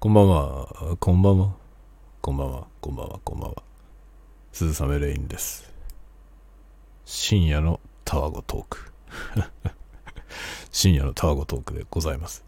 [0.00, 1.56] こんばんは、こんばんは、
[2.20, 3.56] こんばんは、こんばんは、こんばんは。
[4.52, 5.72] 鈴雨レインです。
[7.04, 8.92] 深夜のタワゴトーク。
[10.70, 12.44] 深夜のタワゴトークでございます。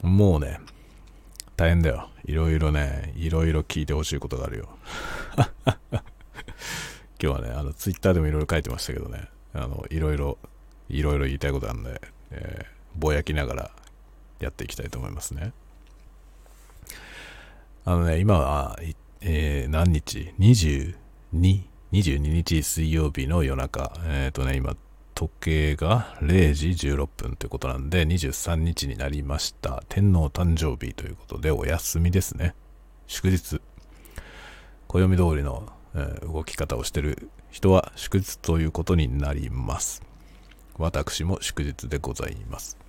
[0.00, 0.58] もうね、
[1.58, 2.08] 大変だよ。
[2.24, 4.70] いろいろね、いろいろ聞いてほしいことがあるよ。
[5.76, 6.00] 今
[7.18, 10.38] 日はね、あの、ツイッターでもいろいろ書いてましたけどね、あの、いろいろ、
[10.88, 12.00] いろいろ言いたいことあるんで、
[12.30, 13.70] えーぼやきながら
[14.40, 15.52] やっていきたいと思いますね。
[17.84, 18.78] あのね、今は、
[19.20, 20.94] えー何日 ?22、
[21.92, 23.92] 22日水曜日の夜中。
[24.04, 24.76] えっ、とね、今、
[25.14, 29.82] 時計が0時16分ということなんで、23日になりました。
[29.88, 32.54] 天皇誕生日ということで、お休みですね。
[33.06, 33.60] 祝日。
[34.86, 40.02] 暦通りの、えー動き方をしてる人は祝日ということになります。
[40.76, 42.87] 私も祝日でございます。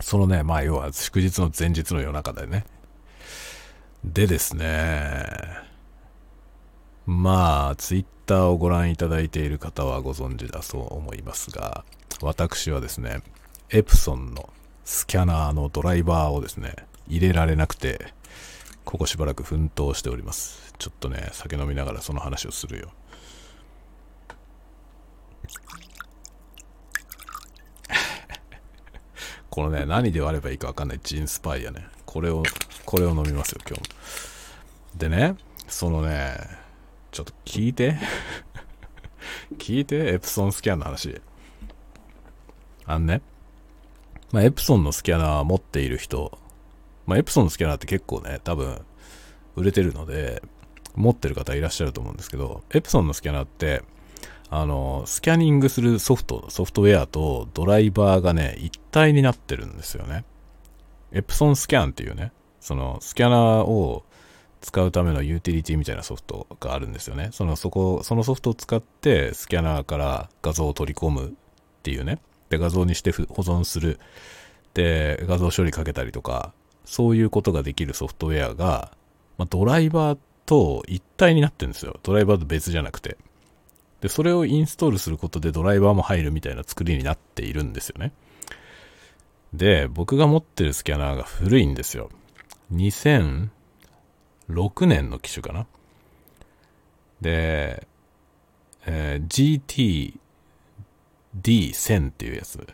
[0.00, 2.64] そのね、まあ要は祝日の前日の夜中でね。
[4.04, 5.26] でですね、
[7.06, 11.84] まあ、ツイッターをご覧いただいている方はご存知だそう思いますが、
[12.22, 13.22] 私はですね、
[13.70, 14.48] エプソンの
[14.84, 16.74] スキャナーのドライバーをですね、
[17.08, 18.14] 入れられなくて、
[18.84, 20.72] ここしばらく奮闘しております。
[20.78, 22.90] ちょっとね、酒飲みながらその話をするよ。
[29.50, 31.84] このね、何で割ればいいか分かんないジンスパイアね。
[32.06, 32.44] これを、
[32.86, 33.86] これを飲みますよ、今日も。
[34.96, 36.36] でね、そのね、
[37.10, 37.96] ちょっと聞いて。
[39.58, 41.20] 聞いて、エプソンスキャンの話。
[42.86, 43.22] あのね、
[44.32, 46.38] まあ、エプソンのスキャナー持っている人、
[47.06, 48.80] まあ、エプソンのスキャナーって結構ね、多分、
[49.56, 50.42] 売れてるので、
[50.94, 53.82] 持ってる方いらっしゃると思うんですけど、エプソンのスキャナーって、
[54.50, 60.24] あの、スキャニングするソフト、ソフトウェアとドライバーがね、一体になってるんですよね。
[61.12, 64.04] エプソンスキャンっていうね、そのスキャナーを
[64.60, 67.30] 使うためのユーティリティみたいなソフトがあるんですよね。
[67.32, 71.32] その、そこ、そのソフトを使ってスキャナーから画像を取り込むっ
[71.82, 72.18] ていうね。
[72.48, 74.00] で、画像にして保存する。
[74.74, 76.52] で、画像処理かけたりとか、
[76.84, 78.90] そういうことができるソフトウェアが、
[79.38, 82.00] まあ、ドライバーと一体になってるんですよ。
[82.02, 83.16] ドライバーと別じゃなくて。
[84.00, 88.12] で、それをインストールすることでドライバーも入るみたいな作りになっているんですよね。
[89.52, 92.10] で、僕が持ってるスキャナーが古いんですよ。
[92.72, 93.48] 2006
[94.86, 95.66] 年の機種かな。
[97.20, 97.86] で、
[98.86, 100.20] えー
[101.34, 102.66] GTD1000 っていうやつ。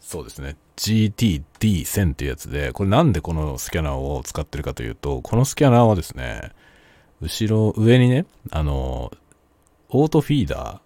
[0.00, 0.56] そうですね。
[0.76, 6.50] GTD1000 っていうやつで、これなんでこのスキャナーを使ってるかというと、このスキャナーはですね、
[7.20, 9.12] 後ろ、上にね、あの、
[9.90, 10.80] オートフィーダ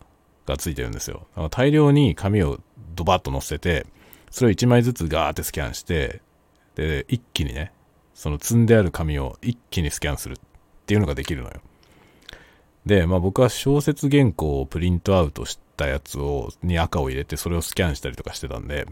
[0.47, 1.27] ーがついてるんですよ。
[1.31, 2.59] だから大量に紙を
[2.95, 3.87] ドバッと乗せて、
[4.31, 6.21] それを1枚ずつガーってスキャンして、
[6.75, 7.73] で、一気にね、
[8.15, 10.37] その積んである紙を一気にスキャンするっ
[10.87, 11.61] ていうのができるのよ。
[12.87, 18.87] で、まあ僕は小説原稿をプリントアウトしたやつを、に赤を入れてそれをスキャンしたりとかしてたんで、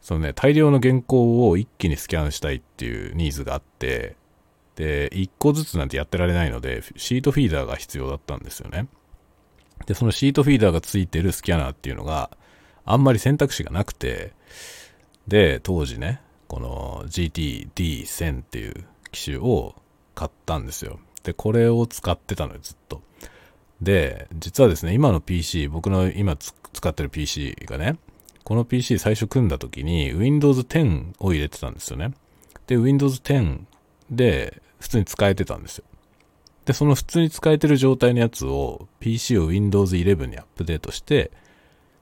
[0.00, 4.14] そのね、大量の原稿を一気にスキャンしたいっていうニーズがあって、
[4.76, 8.86] で、一個ずつなんてやってられないので、シートフィーダーが必要だったんですよね。
[9.86, 12.30] で、そのシートフィーダーがついてるスキャナーっていうのが
[12.84, 14.32] あんまり選択肢がなくて、
[15.26, 19.74] で、当時ね、この GTD1000 っていう機種を
[20.14, 21.00] 買ったんですよ。
[21.24, 23.02] で、これを使ってたのよ、ずっと。
[23.80, 27.98] で、実はですね、今の PC、僕の今使ってる PC がね、
[28.44, 32.12] この PC 最初組んだ時に Windows 10を入れてたんですよね。
[32.68, 33.62] で、Windows 10
[34.10, 35.84] で普通に使えてたんですよ。
[36.64, 41.30] で、その普通に使えてる状態のやつを PC を Windows 11にアップデートして、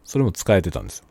[0.04, 1.04] それも使えてたんですよ。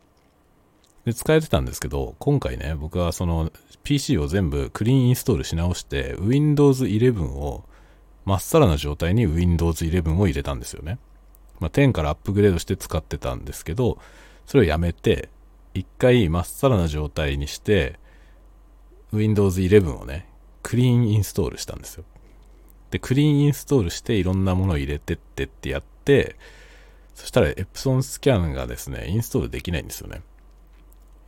[1.04, 7.64] で、使えてたんですけど、今回ね、僕はその PC を全部クリーンインストールし直して、Windows 11を
[8.24, 10.98] まっさらな状態に Windows 11を入れたんですよね。
[11.60, 13.98] まあ、10からアップグレードして使ってたんですけど、
[14.46, 15.28] それをやめて、
[15.74, 17.98] 一回まっさらな状態にして、
[19.12, 20.26] Windows 11をね、
[20.64, 22.04] クリーンインストールしたんですよ。
[22.90, 26.36] で、クリーンインストールしていろんなものを入れてってってやって、
[27.14, 30.22] そしたらエプソンスキャンがですね、インストールできないんですよね。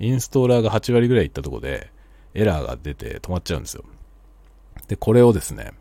[0.00, 1.92] インストーラーが8割ぐらいいったとこで、
[2.32, 3.84] エラーが出て止まっちゃうんですよ。
[4.88, 5.72] で、これをですね、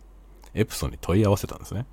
[0.53, 1.85] エプソンに問い合わせたんですね。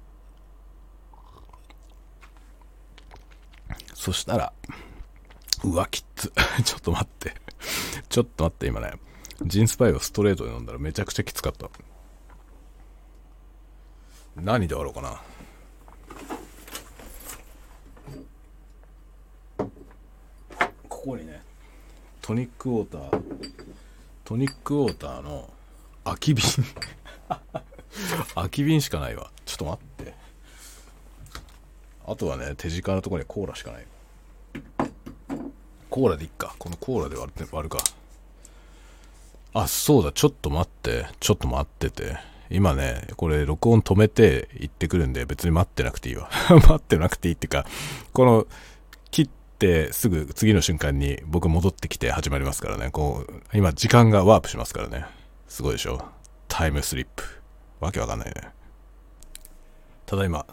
[3.95, 4.53] そしたら、
[5.63, 6.33] うわ、きっつ。
[6.65, 7.35] ちょっと待って。
[8.09, 8.95] ちょっと待って、今ね。
[9.45, 11.69] ジンスパイをストレートで飲んだらめちゃくちゃきつかった。
[14.37, 15.23] 何で割ろうかな。
[20.89, 21.43] ここにね、
[22.21, 23.23] トニックウォーター、
[24.25, 25.51] トニックウォーターの
[26.05, 26.45] 空き瓶
[28.35, 29.31] 空き瓶しかないわ。
[29.45, 30.15] ちょっと待って。
[32.07, 33.87] あとはね、手近なところにコーラしかない。
[35.91, 36.55] コーラでいっか。
[36.59, 37.83] このコーラで割る割るか。
[39.55, 41.07] あ、そうだ、ちょっと待って。
[41.21, 42.17] ちょっと待ってて。
[42.51, 46.29] 今ね、これ録音止めて行ってくるんで別に待ってなくていいわ。
[46.51, 47.67] 待ってなくていいっていうか、
[48.13, 48.47] この
[49.11, 49.29] 切っ
[49.59, 52.91] てすぐ次の瞬間に僕戻ってきて始まりますからね。
[52.91, 55.07] こう、今時間がワープしますからね。
[55.49, 56.03] すごいでしょ。
[56.49, 57.25] タイムスリップ。
[57.81, 58.35] わけわかんないね。
[60.07, 60.47] ただいま。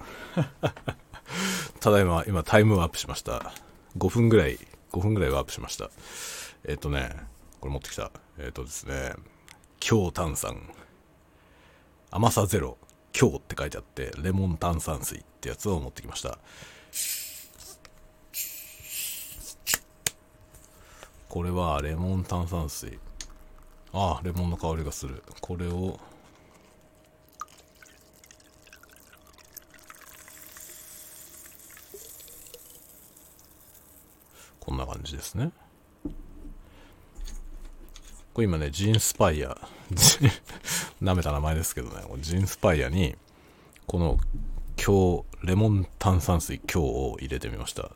[1.80, 3.54] ただいま、今タイムワープしました。
[3.98, 4.58] 5分ぐらい、
[4.92, 5.90] 5分ぐらいワープしました。
[6.66, 7.16] えっ、とね、
[7.60, 8.12] これ持ってきた。
[8.38, 9.14] えっ、とですね、
[9.80, 10.70] 強炭酸。
[12.12, 12.78] 甘さゼロ、
[13.12, 16.40] 強って書いてあって、レモン炭酸水ってやつを持ってきました。
[21.28, 22.98] これはレモン炭酸水。
[23.94, 25.24] ああ、レモンの香りがする。
[25.42, 26.00] これを、
[34.60, 35.52] こんな感じですね。
[38.34, 39.58] これ今ね、ジンスパイア、
[41.02, 43.18] 舐めた名前ですけどね、ジンスパイアに、
[43.88, 44.20] この
[44.78, 47.92] 今日、レモン炭酸水今日を入れてみました。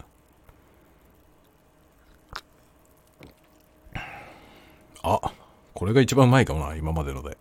[5.03, 5.33] あ、
[5.73, 7.37] これが一番うまいかもな、今までので。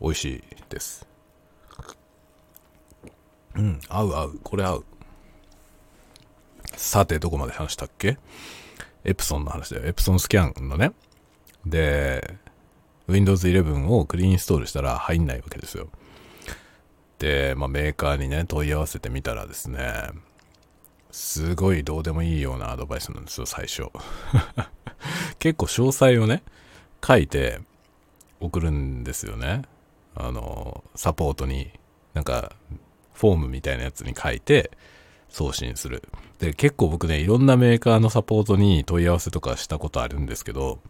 [0.00, 1.06] 美味しいです。
[3.54, 4.40] うん、合う合う。
[4.42, 4.84] これ合う。
[6.76, 8.18] さて、どこまで話したっけ？
[9.04, 9.86] エプソンの話だよ。
[9.86, 10.92] エプソンスキャンのね、
[11.66, 12.36] で、
[13.08, 15.88] Windows 11をクリーンインストールしたら入んないわけですよ。
[17.18, 20.10] で、まあ、メーカーにね、問い合わせてみたらですね、
[21.10, 23.84] すごいどうでもいいようなアドバイスなんですよ、最初。
[25.38, 26.42] 結構詳細をね、
[27.04, 27.60] 書いて
[28.40, 29.62] 送るんですよね。
[30.14, 31.70] あの、サポートに、
[32.14, 32.54] なんか、
[33.12, 34.70] フォームみたいなやつに書いて
[35.28, 36.02] 送信する。
[36.38, 40.80] で、結構僕ね、いろんなメーカーのサポートに問い合わせとかしたことあるんですけど、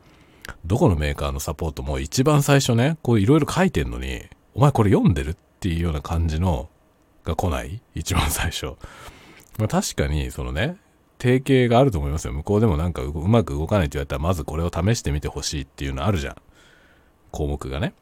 [0.65, 6.69] どこのメーカーのサポートも一番最初ね、こういろいろ書いてんのに、お前これ読んでるっていうような感じの
[7.25, 7.83] が来ない？
[7.95, 8.75] 一番最初。
[9.59, 10.77] まあ、確かに、そのね、
[11.19, 12.33] 定型があると思いますよ。
[12.35, 16.37] 向こうでもなんかうまく動かないって言われたら、まずこれを試してみてほしいっていうのあるじゃん。
[17.31, 17.95] 項目がね。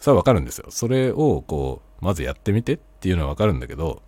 [0.00, 0.66] それはわかるんですよ。
[0.70, 4.02] それを、こう、まずやってみてっていうのはわかるんだけど、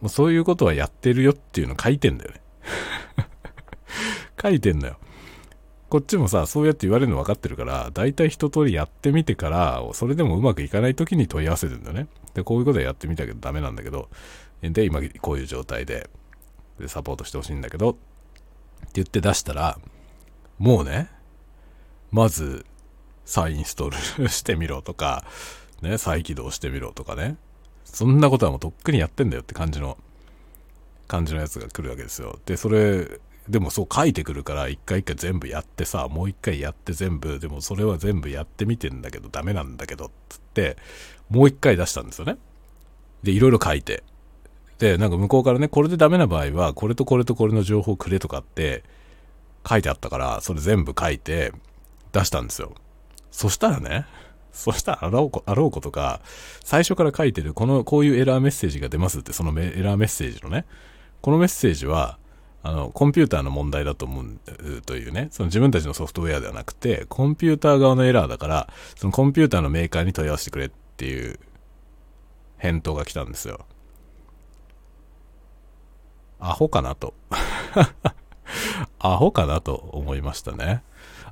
[0.00, 2.42] もうそういうことはやってるよっていうの書いてんだよね。
[4.40, 4.98] 書いてんだよ。
[5.94, 12.08] こっちもさ、そうやって言われるの分かってるから、だいたい一通りやってみてから、それでもうまくいかない時に問い合わせてんだよね。
[12.34, 14.08] で、こういうことはやってみたけどダメなんだけど、
[14.60, 16.10] で、今こういう状態で、
[16.80, 18.00] で、サポートしてほしいんだけど、って
[18.94, 19.78] 言って出したら、
[20.58, 21.10] もうね、
[22.10, 22.66] まず、
[23.24, 25.24] 再インストールしてみろとか、
[25.80, 27.36] ね、再起動してみろとかね。
[27.84, 29.96] そんなことはもうとっくにやってんだよって感じの、
[31.06, 32.40] 感じのやつが来るわけですよ。
[32.46, 40.76] で、それ、でもそう書いてくるから一回一回全部やってさもう一回やって全部でもそれは全部やってみてんだけどダメなんだけどっつって
[41.28, 42.36] もう一回出したんですよね。
[43.22, 44.02] でいろいろ書いて。
[44.78, 48.82] でなんか向こうからねこれでダメな場合はこれとこれとこれの情報くれとかって
[49.66, 51.52] 書いてあったからそれ全部書いて
[52.12, 52.74] 出したんですよ。
[53.30, 54.06] そしたらね
[54.54, 56.20] そしたらあろうこ、あろうことか、
[56.64, 60.64] 最初から書いてる、この、こういうエラーメッセージが出ますって、そのエラーメッセージのね、
[61.20, 62.18] このメッセージは、
[62.66, 71.38] あの、コンピューターの問題だと思うというね、その自分たちのソフトウェアではなくて、コンピューター側のエラーだから、そのコンピューターのメーカーに問い合わせてくれっていう
[72.56, 73.66] 返答が来たんですよ。
[76.40, 77.12] アホかなと。
[78.98, 80.82] アホかなと思いましたね。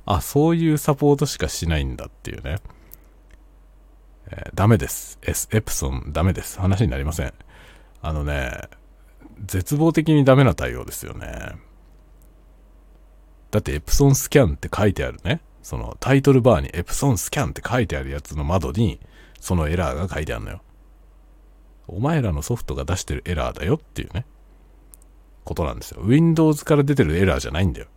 [0.05, 2.57] あ、そういうサポートしかしないんだっていうね。
[4.27, 5.17] えー、ダメです。
[5.23, 6.59] エス、エプソンダメです。
[6.59, 7.33] 話になりません。
[8.03, 8.69] あのね、
[9.45, 11.55] 絶望的にダメな対応ですよね。
[13.51, 15.41] だってエプソンスキャンって書いてあるね。
[15.61, 18.99] そのタイトルバーにエプソンスキャンって書いてあるやつの窓に
[19.39, 20.61] そのエラーが書いてあるのよ。
[21.87, 24.25] お前らのソフトが出してるエラーだよっていうね、
[25.43, 26.01] ことなんですよ。
[26.03, 27.87] Windows から出てるエラーじゃないんだよ。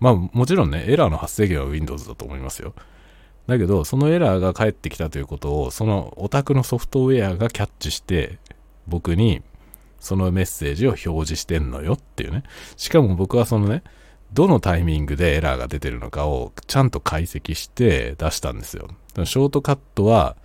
[0.00, 2.74] まあもちろんね、エラーの発生源は Windows だと思いますよ。
[3.46, 8.38] だけど、そのエラーが返ってきたということを、そのオタクのソフトウェアがキャッチして、
[8.88, 9.42] 僕に
[10.06, 12.44] そのメッセージを表示してんのよっていうね。
[12.76, 13.82] しかも僕はそのね、
[14.32, 18.88] どのタイミングでエラーが出てるのかをちゃんと解析して出したんですよ。
[19.24, 20.36] ショートカットは、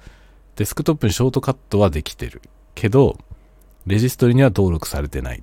[0.56, 2.42] デスクトップにショートカットはできてる。
[2.76, 3.18] けど、
[3.86, 5.40] レジストリには登録されてない。
[5.40, 5.42] っ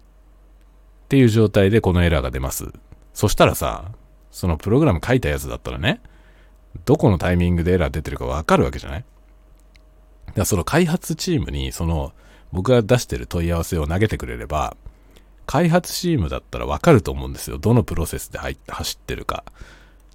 [1.08, 2.72] ていう状態でこのエラーが出ます。
[3.14, 3.92] そしたらさ、
[4.30, 6.00] そのプログラム書いたやつだったらね、
[6.84, 9.04] どこのタイミングでエラー出てるかわかるわけじゃない？
[10.26, 12.12] だからその開発チームに、その、
[12.52, 14.76] 僕が出してる問い合わせを投げてくれれば、
[15.46, 17.58] 開発チームだったらわかると思うんですよ。
[17.58, 19.44] どのプロセスで入って走ってるか。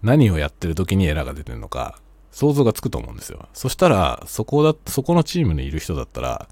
[0.03, 1.99] 何をやってる時にエラーが出てるのか、
[2.31, 3.47] 想像がつくと思うんですよ。
[3.53, 6.47] そしたら、そこだ、そこのチームにいる人だったら、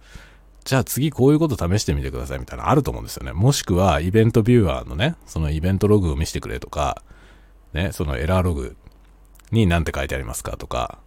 [0.64, 3.34] じゃあ次こういうこと試してみてくださいみたいなのあると思うんですよね。
[3.34, 7.04] もしくは、イベントビューアーのね、そのイベントログを見せてくれとか、
[7.74, 8.76] ね、そのエラーログ
[9.52, 11.00] に何て書いてありますかとか、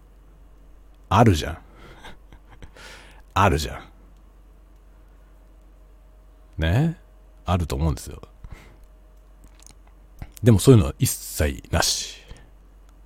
[1.08, 1.58] あるじゃん。
[3.34, 3.93] あるじゃん。
[6.58, 6.98] ね
[7.44, 8.22] あると思うんですよ。
[10.42, 12.22] でもそういうのは一切なし。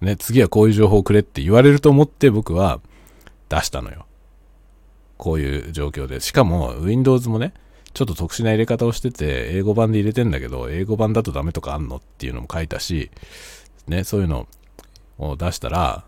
[0.00, 2.80] ね、次はこういう情報をくれって言われると思って僕は
[3.48, 4.06] 出したのよ。
[5.16, 6.20] こういう状況で。
[6.20, 7.52] しかも Windows もね、
[7.94, 13.10] ちょっと特殊な入れ方をしてて、英語版で入れてんだけど、英語版だとダメとかあんのっていうのも書いたし、
[13.88, 14.46] ね、そういうの
[15.18, 16.04] を出したら、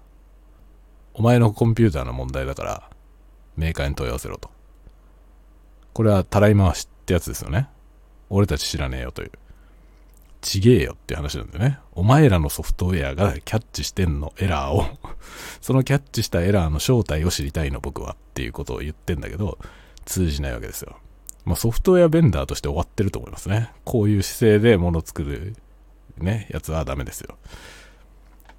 [1.15, 2.91] お前のコンピューターの問題だから、
[3.57, 4.51] メーカーに問い合わせろと。
[5.93, 7.69] これはたらい回しってやつですよね。
[8.29, 9.33] 俺たち知らねえよという。
[10.41, 11.79] ちげえよって話なんだよね。
[11.93, 14.87] お前らのソフトウェアがキャッチしてんのエラーを
[15.61, 19.59] そのキャッチしたエラーの正体を知りたいの僕はっていうことを言ってんだけど、
[20.07, 20.97] 通じないわけですよ。
[21.45, 23.71] まあ、ソフトウェアベンダーとして終わってると思いますね。
[23.85, 25.57] こういう姿勢で物作る
[26.19, 27.37] ね、やつはダメですよ。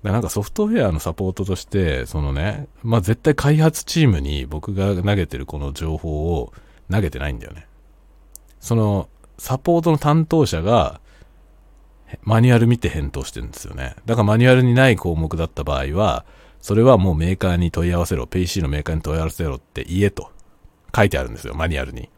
[0.03, 6.53] なんかソフトウェアのサポートとして、そのね、まあ、絶対開発チームに僕が投げてるこの情報を
[6.91, 7.67] 投げてないんだよね。
[8.61, 11.01] その、サポートの担当者が、
[12.21, 13.95] マニュアル見て返答してるんですよね。
[14.05, 16.25] だからマニュアルにない項目だった場合は、
[16.61, 20.31] それはもうメーカーに問い合わせろ、PC のメーカーに問い合わせろって言えと
[20.95, 22.09] 書いてあるんですよ、マニュアルに。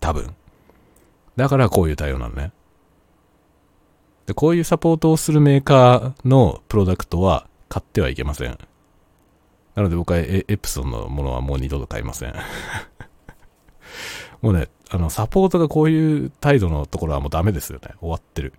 [0.00, 0.34] 多分。
[1.36, 2.52] だからこういう対応なのね。
[4.26, 8.58] で、こういうサポートをするメーカーのプロダクトは買ってはいけません。
[9.74, 12.34] なので僕はエプソンのものはもう二度と買いません。
[14.42, 17.94] もうね、あの、サポートがこういう態度のところはもうダメですよね。
[18.00, 18.52] 終わってる。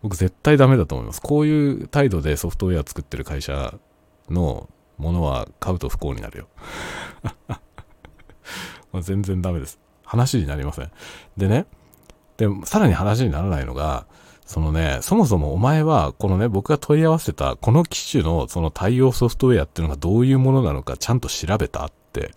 [0.00, 1.20] 僕絶対ダメだと思います。
[1.20, 3.74] こういう態度でソフトウェア作ってる会社
[4.30, 6.48] のものは買うと不幸になるよ。
[8.92, 9.80] ま全然ダメです。
[10.04, 10.90] 話になりません。
[11.36, 11.66] でね、
[12.36, 14.06] で、さらに話にならないのが、
[14.46, 22.32] そのね、そもそもお前は、このね、僕が問い合わせた、この機種のその対応ソフトウェアっていうのがどういうものなのかちゃんと調べたって、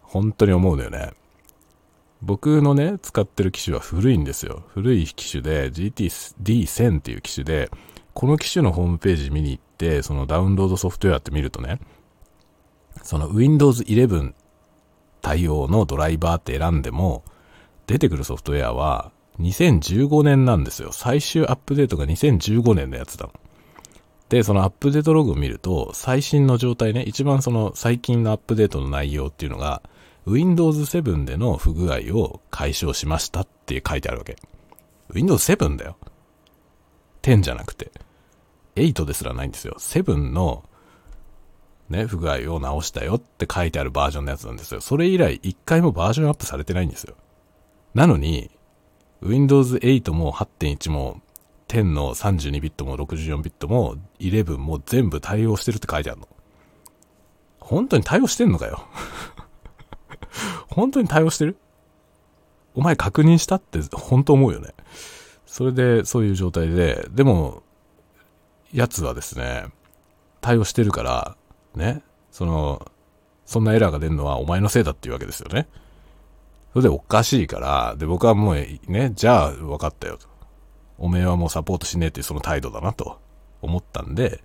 [0.00, 1.12] 本当に思うのよね。
[2.24, 4.62] 僕のね、使ってる機種は古いんですよ。
[4.68, 7.70] 古い機種で GTD1000 っていう機種で、
[8.14, 11.80] この機種のホームページ見に行って、そのダウンロードソフトウェアって見るとね、
[13.02, 14.32] その Windows 11
[15.20, 17.24] 対応のドライバーって選んでも、
[17.86, 20.92] 出てくるソフトウェアは2015年なんですよ。
[20.92, 23.28] 最終アップデートが2015年のやつだ
[24.30, 29.82] で、そのアップデートログを見ると、最新の状態ね、一番その最近のアップデートの内容っていうのが、
[30.26, 34.36] Windows 7での不具合を解消しましたって書いてあるわけ。
[35.12, 35.96] Windows 7だよ。
[37.22, 37.92] 10じゃなくて。
[38.76, 39.74] 8ですらないんですよ。
[39.78, 40.64] 7の
[41.88, 44.80] ね、不具合を直したよって書いてあるバージョンのやつなんですよ。
[44.80, 47.14] それ以来一回もバージョンアップされてないんですよ。
[47.92, 48.50] なのに、
[49.20, 51.20] Windows 8も8.1も
[51.68, 56.28] 10の32ビットも64ビットも11も全部対応してるって書いてあるの。
[57.60, 58.86] 本当に対応してんのかよ
[60.68, 61.56] 本当に対応してる？
[62.74, 64.74] お前確認したって本当思うよね。
[65.46, 67.62] それで、そういう状態で、でも、
[68.72, 69.66] やつはですね、
[70.40, 71.36] 対応してるから、
[71.76, 72.90] ね、その、
[73.46, 75.68] そんなエラーが出るのはお前のせいだっていうわけですよね。
[76.72, 78.54] それでおかしいから、で、僕はもう
[78.88, 80.26] ね、じゃあ分かったよと。
[80.98, 83.20] おめえはもうサポートしねえっていうその態度だなと
[83.62, 84.42] 思ったんで、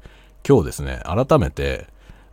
[0.47, 1.87] 今日ですね、改めて、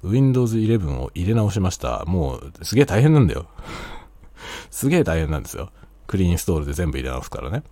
[0.06, 2.04] Windows 11を入れ直しました。
[2.06, 3.46] もう、すげえ大変なんだよ。
[4.70, 5.70] すげえ大変なんですよ。
[6.06, 7.62] クリーンストールで全部入れ直すからね。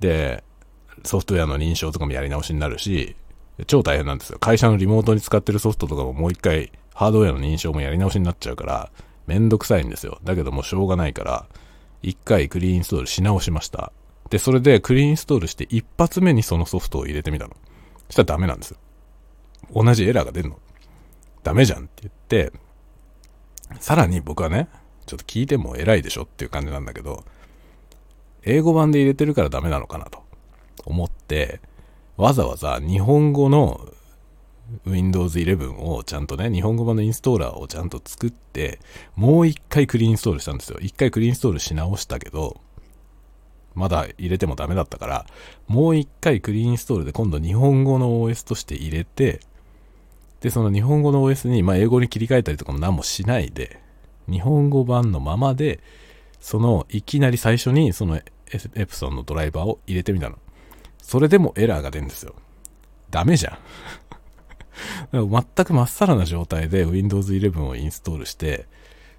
[0.00, 0.44] で、
[1.04, 3.16] ソフトウェアの認証とかもやり直しになるし、
[3.66, 4.38] 超大変なんですよ。
[4.38, 8.90] 会社のリモートに使ってるソフトとかももう一回、ハードウェアの認証もやり直しになっちゃうから、
[9.26, 10.18] めんどくさいんですよ。
[10.24, 11.46] だけどもうしょうがないから、
[12.02, 13.92] 一回クリーンストールし直しました。
[14.30, 17.56] で、それでクリーンストールして一発目にそのソフトを入れてみたの。
[18.08, 18.76] そしたらダメなんですよ。
[19.74, 20.58] 同じエラーが出るの。
[21.44, 22.52] ダメじゃんって言って、
[23.78, 24.68] さらに僕はね、
[25.06, 27.24] ちょっと聞いても偉いでしょっていう感じなんだけど、
[28.42, 30.22] 英語版で入れてるからダメなのかなと
[30.84, 31.60] 思って、
[32.16, 33.88] わざわざ日本語の
[34.86, 38.80] Windows 11をちゃんとね、日本語版のインストーラーをちゃんと作って、
[39.14, 40.78] もう一回クリーンストールしたんですよ。
[40.80, 42.60] 一回クリーンストールし直したけど、
[43.74, 45.26] まだ入れてもダメだったから、
[45.66, 49.40] もう一回クリーンインストールで今度日本語の OS として入れて、
[50.44, 53.80] で、その日本語の OS に、まあ、英語に切り替えたりとかも何もしないで、
[54.30, 55.80] 日本語版のままで、
[56.38, 58.24] その、いきなり最初にそのエ
[58.74, 60.36] エプソンのドライバーを入れてみたの。
[60.98, 62.34] それでもエラーが出るんですよ。
[63.10, 63.58] ダメじゃ
[65.12, 65.16] ん。
[65.56, 68.66] 全くまっさらな状態で Windows 11をインストールして、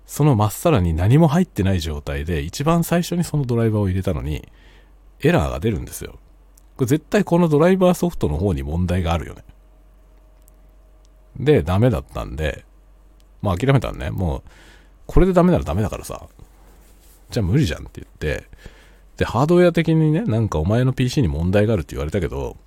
[0.05, 4.48] そのまっさらに何も入ってない状態で一番最初にそのドライバーを入れたのに、
[5.22, 6.20] エラーが出るんですよ。
[6.77, 9.44] これ絶対このドライバーソフトの方に問題があるよね。
[11.38, 12.65] で、ダメだったんで、
[13.42, 14.10] まあ諦めたんね。
[14.12, 14.44] もう、
[15.06, 16.27] これでダメならダメだからさ、
[17.30, 18.48] じゃあ無理じゃんって言って、
[19.18, 22.58] で、ハードウェア的にね、なんかお前の PC に問題があるって言われたけど、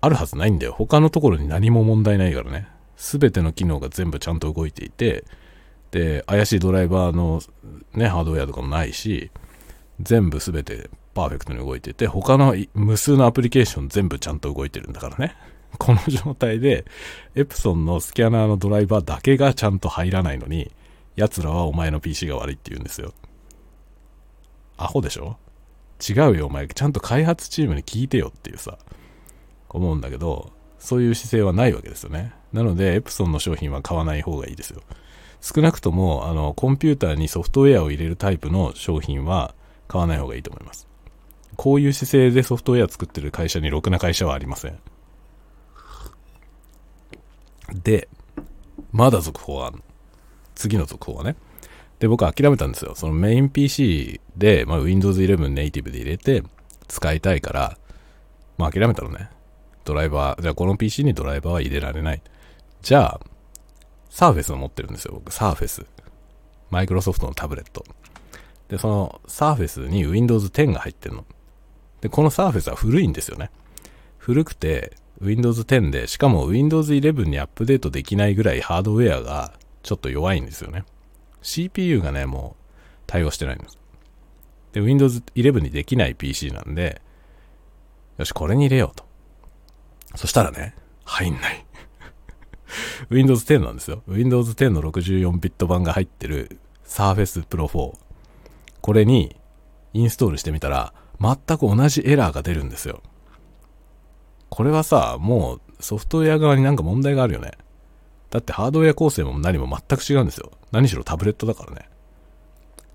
[0.00, 0.72] あるはずないんだよ。
[0.72, 2.68] 他のところに何も問題ないからね。
[2.96, 5.24] すべての機能が全部ちゃんと動いていて、
[5.90, 7.40] で、怪しいドライバーの
[7.94, 9.30] ね、ハードウェアとかもないし、
[10.00, 15.36] 全部すべてパーフェクトに動いてて、他の無数のアプリケーション全部ちゃんと動いてるんだからね。
[15.78, 16.84] この状態で、
[17.34, 20.70] エプソンのスキャナーのドライバーだけがちゃんと入らないのに、
[21.16, 23.12] 奴らはお前の PC が悪いって言うんですよ。
[24.76, 25.36] アホでしょ？
[26.08, 26.66] 違うよ、お前。
[26.66, 28.78] ちゃんと開発チームに聞いてよっていうさ、
[29.68, 32.32] 思うんだけど、そういう姿勢はないわけですよね。
[32.52, 34.80] なので、エプソンの商品は買わない方がいいですよ。
[35.42, 39.54] 少なくとも、あの、コンピューターにソフトウェアを入れるタイプの商品は
[39.88, 40.88] 買わない方がいいと思います。
[41.56, 44.78] こういう姿勢でソフトウェア作ってる会社にろくな会社はありません。
[47.74, 48.08] で、
[48.92, 49.82] まだ続報はあるの
[50.54, 51.36] 次の続報はね。
[51.98, 52.94] で、僕諦めたんですよ。
[52.94, 56.42] そのメイン PC で、まあ、Windows 11ネイティブで入れて
[56.88, 57.78] 使いたいから、
[58.58, 59.30] まあ諦めたのね。
[59.84, 62.22] ドライバー、じゃあこの PC にドライバーは入れられない。
[62.82, 63.20] じゃあ、
[64.10, 65.32] サーフェスを持ってるんですよ、僕。
[65.32, 65.86] サーフェス。
[66.70, 67.84] マイクロソフトのタブレット。
[68.68, 71.24] で、そのサーフェスに Windows 10が入ってるの。
[72.00, 73.50] で、このサーフェスは古いんですよね。
[74.18, 79.52] 古くて、Windows 10で、しかも Windows 11にアップデートできないぐらいハードウェアが
[79.82, 80.84] ちょっと弱いんですよね。
[81.42, 82.64] CPU がね、もう
[83.06, 83.78] 対応してないんです。
[84.72, 87.02] で、Windows 11にできない PC なんで、
[88.18, 89.04] よし、これに入れようと。
[90.14, 91.66] そしたらね、入んない。
[93.10, 94.02] Windows 10なんですよ。
[94.06, 97.98] Windows 10の64ビット版が入ってる Surface Pro 4。
[98.80, 99.36] これに
[99.92, 103.02] インストールしてみたら、全く同じエラーが出るんですよ。
[104.50, 107.52] これはさ、もうソフトウェア側になんか問題があるよね。
[108.30, 110.52] だってハードウェア構成も何も全く違うんですよ。
[110.72, 111.88] 何しろタブレットだからね。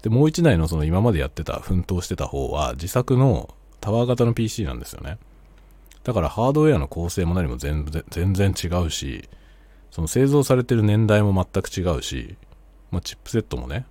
[0.03, 5.17] で、もう一台のその今までやってた、奮闘してた方は自作のタワー型の PC なんですよね。
[6.03, 9.27] だからハードウェアの構成も何も全然全然違うし、
[9.91, 12.37] その製造されてる年代も全く違うし、
[12.91, 13.85] まあ、チップセットもね、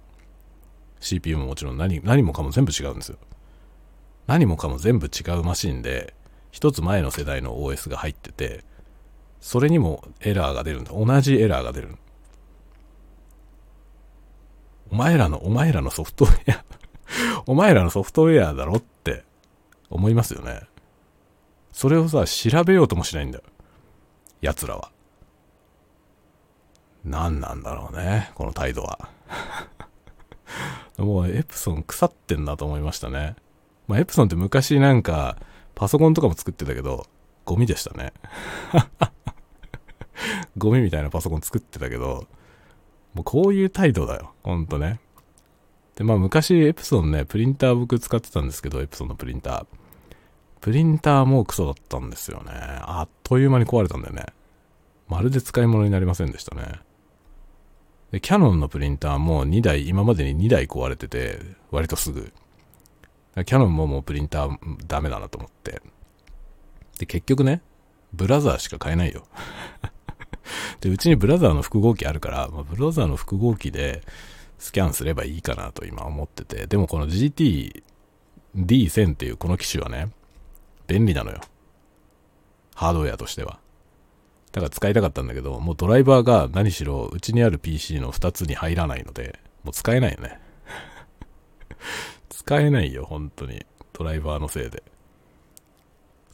[1.00, 3.18] CPU ももちろん何何もかも全部違うんですよ。
[4.26, 6.14] 何もかも全部違うマシンで、
[6.54, 8.62] 一つ前の世代の OS が入ってて、
[9.40, 10.92] それにもエラーが出るんだ。
[10.92, 11.96] 同じエラーが出る。
[14.92, 16.64] お前らの、お前らのソフトウェア
[17.46, 19.24] お前らのソフトウェアだろって
[19.90, 20.60] 思いますよね。
[21.72, 23.44] それをさ、調べようともしないんだよ。
[24.40, 24.92] 奴らは。
[27.04, 29.08] 何なんだろうね、この態度は。
[30.98, 33.34] もうエプソン腐ってんなと思いましたね。
[33.88, 35.36] まあ、エプソンって昔なんか、
[35.74, 37.06] パソコンとかも作ってたけど、
[37.44, 38.12] ゴミでしたね。
[40.56, 42.26] ゴミみたいなパソコン作ってたけど、
[43.14, 44.32] もうこういう態度だよ。
[44.42, 45.00] ほんとね。
[45.96, 49.66] で、まあ昔エプソンね、プリンター僕使ってたんですけど、エプソンのプリンター。
[50.60, 52.52] プリンターもクソだったんですよね。
[52.54, 54.26] あっという間に壊れたんだよね。
[55.08, 56.80] まるで使い物になりませんでしたね。
[58.10, 62.32] で、キャノンのプリンターも2台、今までに2台壊れてて、割とすぐ。
[63.42, 65.82] キャノンももうプリンターダメだなと思って。
[66.98, 67.62] で、結局ね、
[68.12, 69.26] ブラザーしか買えないよ。
[70.80, 74.02] で、うちにブラザーの複合機あるから、まあ、ブラザーの複合機で
[74.58, 80.10] スキャンすればいいかなと今思ってて、でもこの GT-D1000 っていうこの機種はね、
[80.86, 81.40] 便利なのよ。
[82.74, 83.58] ハードウェアとしては。
[84.52, 90.38] だから使いたかったんだけど、もうドライバーが何しろうちにある PC の2つに入らないので、もう使えないよね。
[92.44, 93.64] 使えないよ、本当に。
[93.92, 94.82] ドライバーのせいで。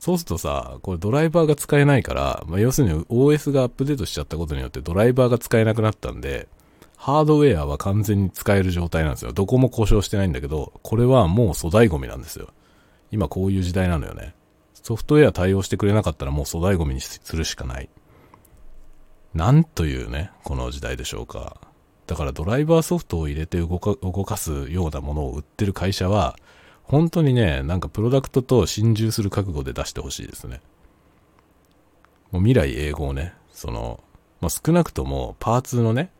[0.00, 6.48] そうするとさ、これドライバーが使えないから、まあ、要するに OS がアップデートしちゃったことによってドライバーが使えなくなったんで、
[6.96, 9.32] ハードウェアは完全に使える状態なんですよ。
[9.32, 12.48] どこも故障してないんだけど、これはもう粗大ゴミなんですよ。
[13.12, 14.34] 今こういう時代なのよね。
[14.74, 17.88] ソフトウェア対応してくれなかったらもう粗大ゴミにするしかない。
[19.34, 21.69] なんというね、この時代でしょうか。
[22.10, 26.36] だからドライバーソフトを入れて動か動かすようなものを売ってる会社は、
[26.82, 30.60] 本当にね、なんかプロダクトと心中する覚悟で出してほしいですね。
[32.32, 34.02] もう未来英語をね、その、
[34.40, 36.10] まあ、少なくともパーツのね、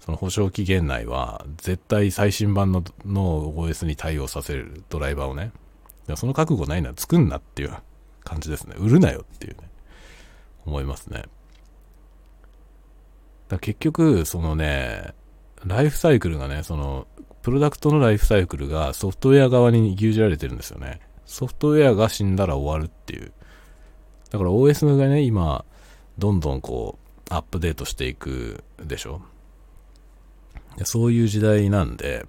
[0.00, 5.52] その保証期限内は絶対最新版のの OS に対応させるドライバーをね、
[6.14, 7.74] その覚悟ないなら作んなっていう
[8.24, 8.74] 感じですね。
[8.78, 9.68] 売るなよっていうね、
[10.64, 11.24] 思いますね。
[13.48, 15.14] だ結局、そのね、
[15.64, 17.06] ライフサイクルがね、その、
[17.42, 21.00] プロダクトのライフサイクルがソフトウェア側に牛耳られてるんですよね。
[21.24, 23.32] ソフトウェアが死んだら終わるっていう。
[24.30, 25.64] だから OS がね、今、
[26.18, 29.20] どんどんこう、アップデートしていくでしょ。
[30.84, 32.26] そういう時代なんで、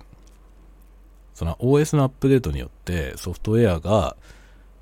[1.33, 4.15] その OS のアップデートによってソフトウェアが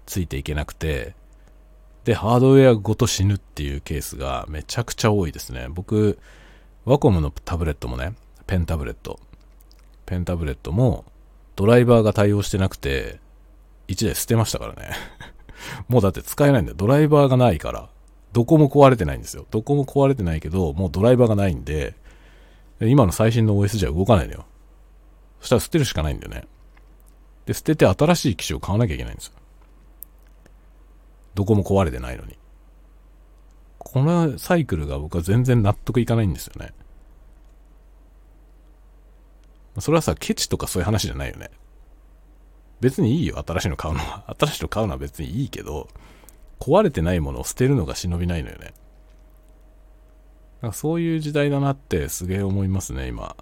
[0.06, 1.16] ついていけなくて、
[2.06, 5.68] で、ハードウェアごと死ぬっていうケースがめちゃくちゃ多いですね。
[5.70, 6.20] 僕、
[6.86, 8.14] ワコムのタブレットもね、
[8.48, 9.20] ペンタブレット。
[10.06, 11.06] ペンタブレットも
[11.56, 13.20] ドライバーが対応してなくて、
[13.88, 14.92] 1台捨てましたからね。
[15.88, 16.78] もうだって使えないんだよ。
[16.78, 17.90] ドライバーがないから。
[18.34, 19.46] どこも壊れてないんですよ。
[19.50, 21.96] どこも壊れてないけど、もうドライバーがないんで、
[22.82, 24.46] 今の最新の OS じゃ動かないのよ。
[25.40, 26.46] そしたら捨てるしかないんだよね。
[27.46, 29.34] で、捨てて新しい機種を買わなきゃいけないんですよ。
[31.36, 32.38] どこも壊れてないのに。
[33.78, 36.74] このサイクルが僕は全然納得いかないんですよね。
[39.80, 41.52] それはさ、ケチとかそういう話じゃないよね。
[42.80, 44.24] 別にいいよ、新しいの買うのは。
[44.40, 45.90] 新しいの買うのは別にいいけど、
[46.60, 48.74] 壊れてないものを捨てるのが忍びないのよね。
[50.62, 53.36] なんかそういう時代だなってすげえ思いますね、今。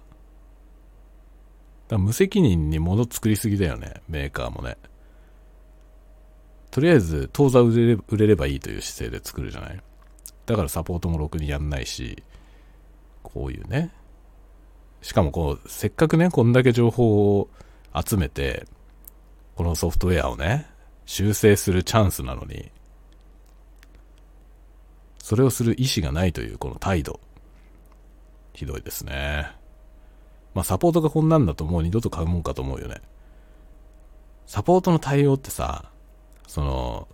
[1.88, 4.76] だ無責任に物作りすぎだよね、メーカーもね。
[6.70, 9.80] とりあえず、当座売れ売れればいいという姿勢で作るじゃない
[10.46, 12.22] だからサポートもろくにやんないし、
[13.22, 13.90] こういうね、
[15.04, 17.50] しかもこう、せっかくね、こんだけ情報を
[17.94, 18.66] 集めて、
[19.54, 20.66] このソフトウェアをね、
[21.04, 22.70] 修正するチャンスなのに、
[25.18, 27.20] それをする意思がないというこの態度。
[28.54, 29.50] ひどいですね。
[30.54, 33.02] まあサポートがこんなんだともう二度と買うもんかと思うよね。
[34.46, 35.90] サポートの対応ってさ、
[36.46, 37.08] その、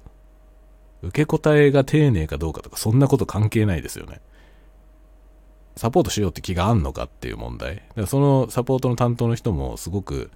[1.03, 4.21] 受け答えが丁寧かどうかとかそんなこと関係ないですよね。
[5.77, 7.77] サポートしようって気があんのかっていう問題。
[7.77, 10.31] だからそのサポートの担当の人もすごく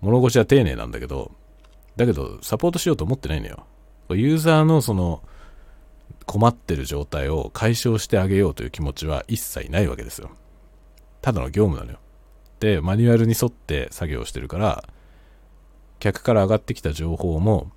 [0.00, 1.32] 物腰は丁寧なんだけど、
[1.96, 3.66] だけどサポートしようと思ってないのよ。
[4.10, 5.22] ユーザーのその
[6.26, 10.30] 困ってる状態を解消してあげようという気持ちは一切ないわけですよ。
[11.22, 11.98] ただの業務なのよ。
[12.60, 14.84] で、マニュアルに沿って作業してるから、
[15.98, 17.70] 客から上がってきた情報も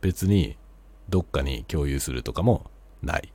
[0.00, 0.56] 別に
[1.08, 2.70] どっかに共有するとかも
[3.02, 3.32] ない。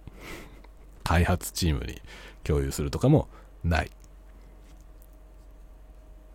[1.03, 2.01] 開発チームに
[2.43, 3.27] 共有するとかも
[3.63, 3.91] ない。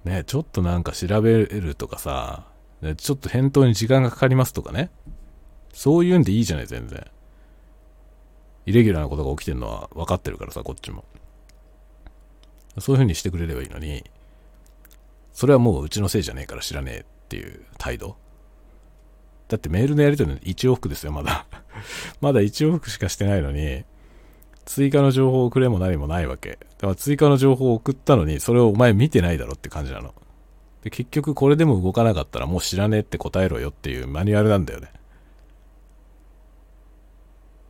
[0.04, 2.46] ね、ちょっとなんか調べるとかさ、
[2.96, 4.90] ちょっと返答に時間がかかりますとかね。
[5.72, 7.06] そういうんでいいじゃない、全然。
[8.66, 11.04] イレギュラーなことが起きてるのは分かってるからさ、こっちも。
[12.78, 14.04] そういう風にしてくれればいいのに、
[15.32, 18.16] それはもううちのせいじゃねえから知らねえっていう態度。
[19.48, 21.46] だってメールのやり取りの1往復ですよ、まだ。
[22.20, 23.84] まだ1往復しかしてないのに、
[24.66, 26.50] 追加の情報をくれも何もないわけ。
[26.50, 30.12] だから追加の情報を送ったのに、それをお前見てないだろって感じなの。
[30.82, 34.92] で、結局これでも動かなかったらもう知らねえって答えろよっていうマニュアルなんだよね。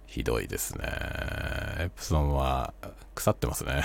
[0.07, 0.85] ひどいですね。
[1.79, 2.73] エプソンは
[3.15, 3.85] 腐ってますね。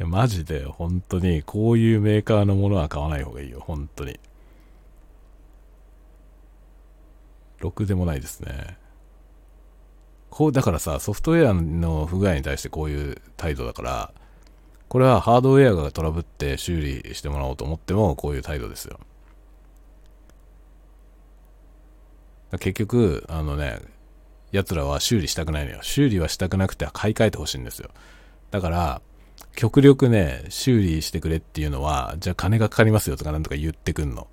[0.00, 3.60] いやマジで本当にこういうメーカーのものは買わない方がいいよ。
[3.60, 4.18] 本当に。
[7.58, 8.78] ろくでもないですね。
[10.30, 14.12] こう、だからさ、ソフトウェアの不具合に対してこういう態度だから、
[14.88, 19.00] これはハードウェアがトラブって修理してもらおうと思っても、こういう態度ですよ。
[22.52, 23.80] 結局、あのね、
[24.52, 25.80] 奴らは修理したくないのよ。
[25.82, 27.90] 修理はしたくなくて買い替えてほしいんですよ。
[28.50, 29.02] だから、
[29.54, 34.28] 極力ね、修理してくれっていうのは、じゃあ金がかかりますよとかなんとか言ってくんの。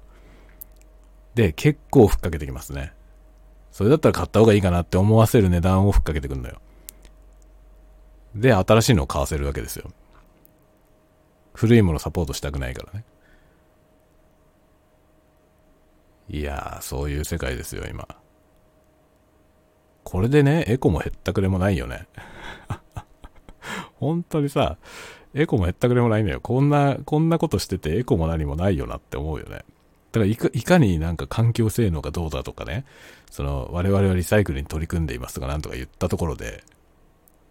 [1.34, 2.94] で、結構ふっかけてきますね。
[3.76, 6.62] それだったら買った方がいいかなって思わせる値段をふっかけてくんのよ。
[8.34, 9.92] で、新しいのを買わせるわけですよ。
[11.54, 13.04] 古いものサポートしたくないからね。
[16.30, 18.08] いやー、そういう世界ですよ、今。
[20.06, 22.08] これでね、エコも減ったくれもないよね。
[24.00, 24.78] 本当にさ、
[25.34, 26.40] エコも減ったくれもないのよ。
[26.40, 29.66] こんな、こんなことしててエコも何もないよなって思うよね。
[30.16, 32.86] だからいか、いかになんか環境性能がどうだとかね、
[33.30, 36.64] その、我々はリサイクルに取り組んでいますとかなんとか言ったところで、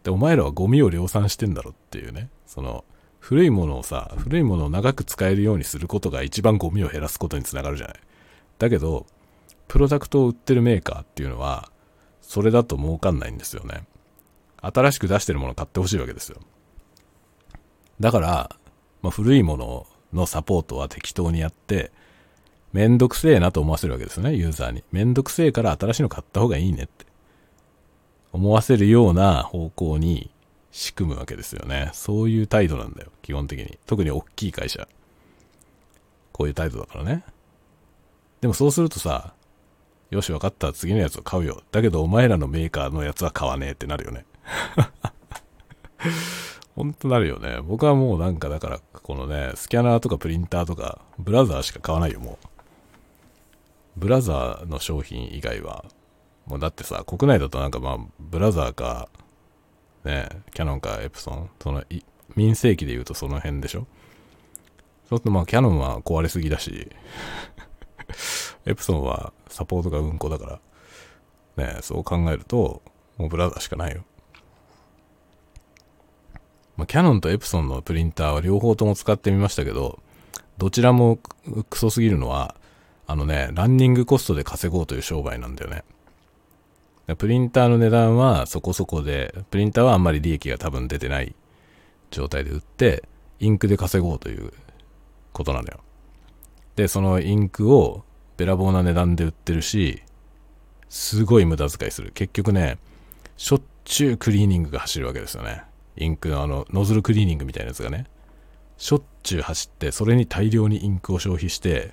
[0.03, 2.87] で、お前らはゴミを量産してんだろっていうね、その、
[3.21, 8.01] 古いものをさ、古いものを長く使えるようにすることが一番ゴミを減らすことにつながるじゃない。
[8.59, 9.05] だけど、
[9.69, 11.71] プロダクトを売ってるメーカーっていうのは、
[12.23, 13.85] それだと儲かんないんですよね。
[14.63, 16.39] 新しく出してるものを買ってほしいわけですよ。
[18.01, 18.57] だから、
[19.03, 21.93] まあ、古いもののサポートは適当にやって、
[22.75, 24.83] めんどくせえなと思わせるわけですね、ユーザーに。
[24.91, 27.07] めんどくせえから新しいの買った方がいいねって。
[28.33, 30.33] 思わせるような方向に
[30.73, 31.91] 仕組むわけですよね。
[31.93, 33.79] そういう態度なんだよ、基本的に。
[33.87, 34.89] 特に大きい会社。
[36.33, 37.23] こういう態度だからね。
[38.41, 39.35] でもそうするとさ、
[40.11, 41.63] よし、分かった、次のやつを買うよ。
[41.71, 44.27] だけど、お前らのメーカーのやつは買わねえってなるよね。
[46.75, 47.61] ほんとなるよね。
[47.63, 52.54] 僕はもうなんかだから、このね、スキャナーとかプリンターとか、ブラザーしか買わないよ、もう。
[53.97, 55.85] ブラザーの商品以外は、
[56.47, 59.09] もうだってさ、国内だとなんかまあ、ブラザーか、
[60.05, 61.83] ね、キャノンかエプソン、その、
[62.37, 63.87] 民生機で言うとその辺でしょ？
[65.09, 66.91] そうするとまあ、キャノンは壊れすぎだし、
[68.67, 70.61] エプソンはサポートがうんこだか
[71.57, 72.83] ら、ね、そう考えると、
[73.17, 74.05] もうブラザーしかないよ。
[76.77, 80.01] まあ、キャノンとエプソンのプリンターは両方とも使ってみましたけど、
[80.59, 81.19] どちらも
[81.71, 82.57] クソすぎるのは、
[83.07, 85.85] あのね、ランニングコストで稼ごうという商売なんだよね。
[87.17, 91.35] プリンターの値段はそこそこで、プリンターはあんまり利益が多分出てない
[92.11, 93.05] 状態で売って、
[93.41, 94.53] インクで稼ごうという
[95.33, 95.81] ことなのよ。
[96.77, 98.05] で、そのインクを
[98.37, 100.03] べらぼうな値段で売ってるし、
[100.89, 102.11] すごい無駄遣いする。
[102.13, 102.79] 結局ね、
[103.37, 105.63] しょっちゅうクリーニングが走るわけですよね。
[105.97, 108.07] インクのあの、ノズルクリーニングみたいなやつがね。
[108.79, 111.93] しょっちゅう走って、それに大量にインクを消費して、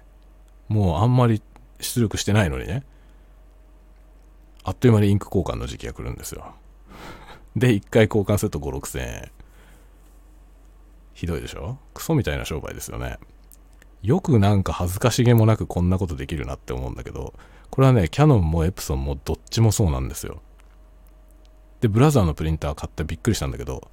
[0.72, 1.42] もうあんまり
[1.82, 2.84] 出力してないのにね。
[4.64, 6.56] あっという間にインク交換の時期が来るんですよ。
[7.56, 9.32] で、一回交換すると5、6千円。
[11.14, 11.78] ひどいでしょ？
[11.94, 13.18] クソみたいな商売ですよね。
[14.02, 17.34] よくなんか恥ずかしげもなくこんなことできるなって思うんだけど、
[17.70, 20.42] これはね、キャノンもエプソンもどっちもそうなんですよ。
[21.82, 23.90] で、ブラザーのプリンター買ってびっくりしたんだけど、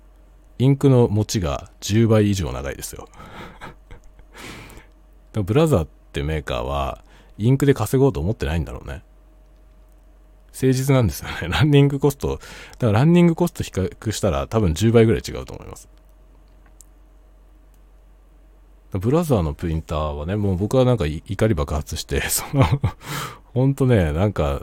[0.59, 3.09] インクの持ちが10倍以上長いですよ。
[5.33, 7.05] ブラザーっってメーカーは、
[7.37, 9.03] インクで稼ごうと思ってないんだろうね。
[10.53, 11.49] 誠実なんですよね。
[11.55, 15.89] ランニングコスト、だからランニングコスト比較したら多分10倍ぐらい違うと思います。
[18.91, 22.65] ブラザーのプリンターはね、もう僕はなんか怒り爆発して、 その
[23.53, 24.63] ほんとね、なんか、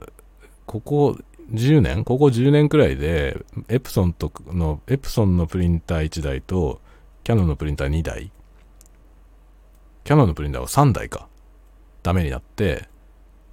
[0.65, 1.17] ここ
[1.53, 3.38] 10年ここ10年くらいで、
[3.69, 6.81] エプソンとの、エプソンのプリンター1台と、
[7.23, 8.31] キャノンのプリンター2台、
[10.03, 11.27] キャノンのプリンターは3台か、
[12.06, 12.88] ダメになって、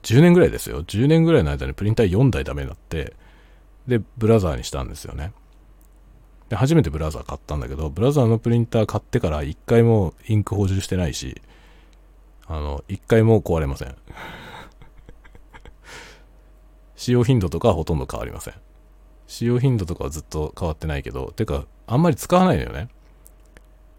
[0.02, 0.84] 10年ぐらいですよ。
[0.84, 3.14] 10年ぐらいの間にプリンター4台ダメになって、
[3.86, 5.32] で、ブラザーにしたんですよね。
[6.50, 11.40] で、初めてブラザー買ったんだけど、ブラザーのプリンター買ってから一回もインク補充してないし、
[12.46, 13.96] あの、一回も壊れません。
[16.94, 18.54] 使用頻度とかはほとんど変わりません。
[19.28, 22.88] 使用頻度とかはずっと変わってないけど、てか、あんまり使わないのよね。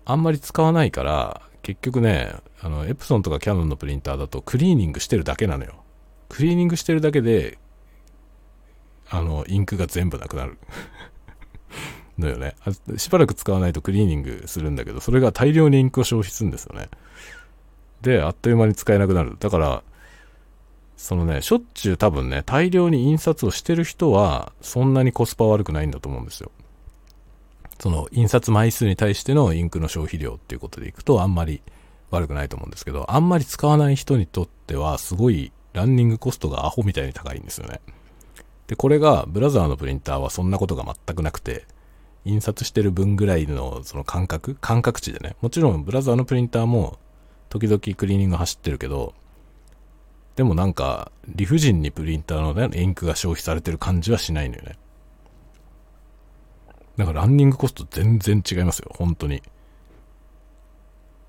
[0.05, 5.83] あんまり使わないから、結局ね、あの、エプソンとかキャノンのプリンターだとクリーニングしてるだけなのよ。
[6.29, 7.57] クリーニングしてるだけで、
[9.09, 10.57] あの、インクが全部なくなる。
[12.19, 12.55] のよね。
[12.97, 16.89] しばらく使わないとクリーニングするんだけど、それが大量にインクを消費するんですよね。
[18.01, 19.37] で、あっという間に使えなくなる。
[19.39, 19.83] だから、
[20.97, 26.51] そのね、しょっちゅう多分ね、大量に印刷をしてる人は、そんなにコスパ悪くないんだと思うんですよ。
[27.79, 31.61] その、印刷枚数に対してのインクの消費量っていうことでいくと、あんまり
[32.11, 37.81] 悪くないと思うんですけど、あんまり使わない人にとっては、すごいランニングコストがアホみたいに高いんですよね。
[38.67, 41.65] で、これが、ブラザーのプリンターはそんなことが全くなくて、
[42.25, 45.35] 印刷してる分ぐらいのその感覚感覚値でね。
[45.41, 46.97] もちろんブラザーのプリンターも
[47.49, 49.13] 時々クリーニング走ってるけど、
[50.35, 54.77] でもなんか理不尽にプリンターのね、インクが消費されてる感じはしないのよね。
[56.97, 58.91] だからランニングコスト全然違いますよ。
[58.95, 59.41] 本当に。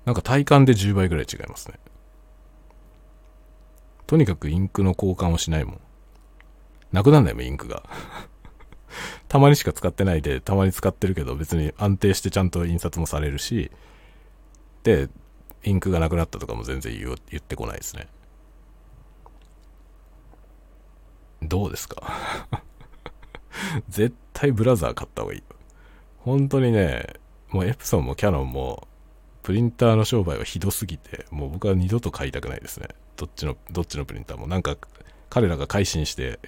[0.05, 1.79] なんか体感で10倍ぐらい違いますね。
[4.05, 5.81] とにかくインクの交換をしないもん。
[6.91, 7.83] なくなんないもん、インクが。
[9.27, 13.71] たまにしか使ってないで、たまに使ってるけど、別に安定してちゃんと印刷もされるし、
[14.83, 15.09] で、
[15.63, 18.07] インクがなくなったとかも全然言言ってこないですね。
[21.41, 22.03] どうですか？
[23.89, 25.43] 絶対ブラザー買った方がいい。
[26.25, 27.05] 本当にね、
[27.51, 28.87] もうエプソンもキャノンも、
[29.43, 32.87] プリンターの商売はひどすぎて、もう僕は二度と買いたくないですね。
[33.15, 34.47] どっちの、どっちのプリンターも。
[34.47, 34.75] なんか、
[35.29, 36.39] 彼らが改心して、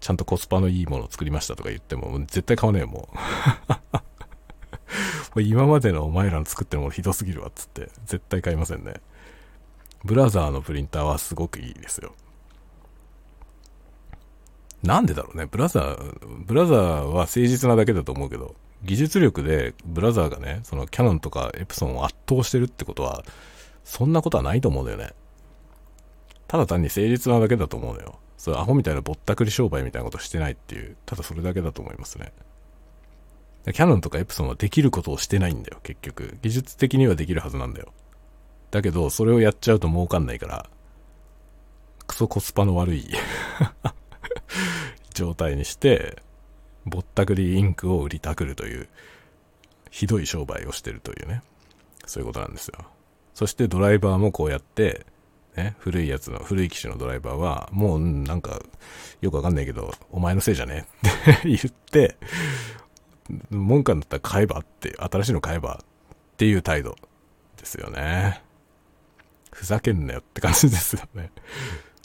[0.00, 3.16] ちゃんとコスパのいいものを作りましたとか言っても、も絶対買わねえよ、もう。
[5.40, 8.94] 今までのお前らの作ってるものひどすぎるわっつって絶対買いませんね
[10.04, 12.14] ブラザーのプリンターはすごくいいですよ
[14.82, 18.54] なんでだろうねブラザーブラザーは誠実なだけだと思うけど
[18.86, 23.24] 技術力でブラザーがねそのキャノンとかエプソンを圧倒してるってことは
[23.84, 25.12] そんなことはないと思うんだよね
[26.48, 32.32] ただ単に誠実なだけだと思うのよそうアホみたいなぼったくり商売みたいなことしてないっていうただそれだけだと思いますね
[33.72, 36.38] キャノンとかエプソンはできることをしてないんだよ、結局。
[36.40, 37.92] 技術的にはできるはずなんだよ。
[38.70, 40.66] だけど、それをやっちゃうと儲かんないから、
[42.06, 43.08] クソコスパの悪い
[45.14, 46.22] 状態にして、
[46.86, 48.88] ぼったくりインクを売りたくるという、
[49.90, 51.42] ひどい商売をしてるというね。
[52.06, 52.78] そういうことなんですよ。
[53.34, 55.04] そしてドライバーもこうやって、
[55.56, 58.60] ね、古いやつの、古い機種のドライバーは、もうなんか、
[59.20, 62.16] よくわかんないけど、お前のせいじゃねって 言って、
[63.50, 65.86] 文句だったら買えばって、新しいの買えばっ
[66.36, 66.96] ていう態度
[67.56, 68.42] ですよね。
[69.52, 71.30] ふざけんなよって感じですよね。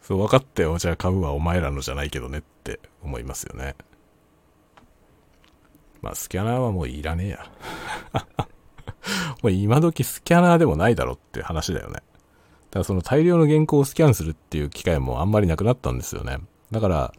[0.02, 0.78] そう、分かったよ。
[0.78, 3.76] じゃあ買うはお前らのじゃないけどねって思いますよね。
[6.02, 7.46] まあ、スキャナーはもういらねえや。
[9.42, 11.94] もう今時スキャナーでもないだろって話だよね。
[11.94, 12.04] だか
[12.80, 16.38] らその大量の原稿をスキャンするっていう機会もあんまりなくなったんですよね。
[16.72, 17.14] だから、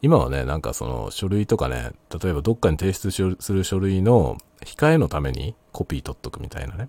[0.00, 1.92] 今はね、なんかその書類とかね、
[2.22, 6.88] 例えばどっかに提出する書類の控えのためにコピー取っとくみたいなね。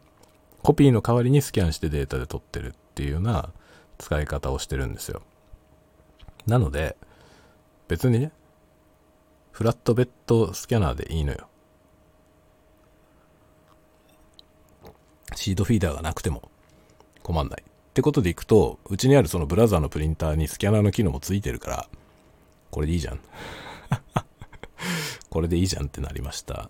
[0.62, 3.50] コピーの代わりにスキャンしてデータで取ってるっていうような
[3.98, 5.22] 使い方をしてるんですよ。
[6.46, 6.96] なので、
[7.88, 8.32] 別にね、
[9.60, 11.50] フラットベッドスキャナーでいいのよ。
[15.36, 16.50] シードフィーダーがなくても
[17.24, 17.64] 困んない。
[17.68, 21.90] ってことでいくと、うちにあるそのブラザーのプリンターにスキャナーの機能もついてるから、
[22.72, 23.20] これでいいじゃん。
[25.30, 26.70] これでいいじゃんってなりました。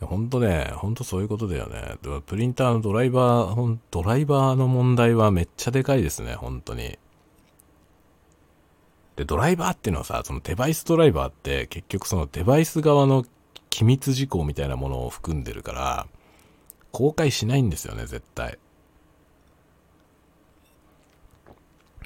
[0.00, 1.98] ほんとね、ほんとそういうことだよね。
[2.26, 7.00] プリンターのドライバー、ドライバーの問題はめっちゃでかいですね、本当に。
[9.16, 13.24] で、ドライバーっていうのはさ、そのデバイスドライバーって結局そのデバイス側の
[13.70, 16.06] 機密事項みたいなものを含んでるから、
[16.90, 18.58] 公開しないんですよね、絶対。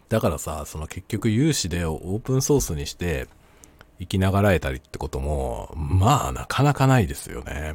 [0.08, 3.28] だからさ、その結局有志でオープンソースにして
[3.98, 7.74] 生きながらえたりってことも、まあなかなかないですよね。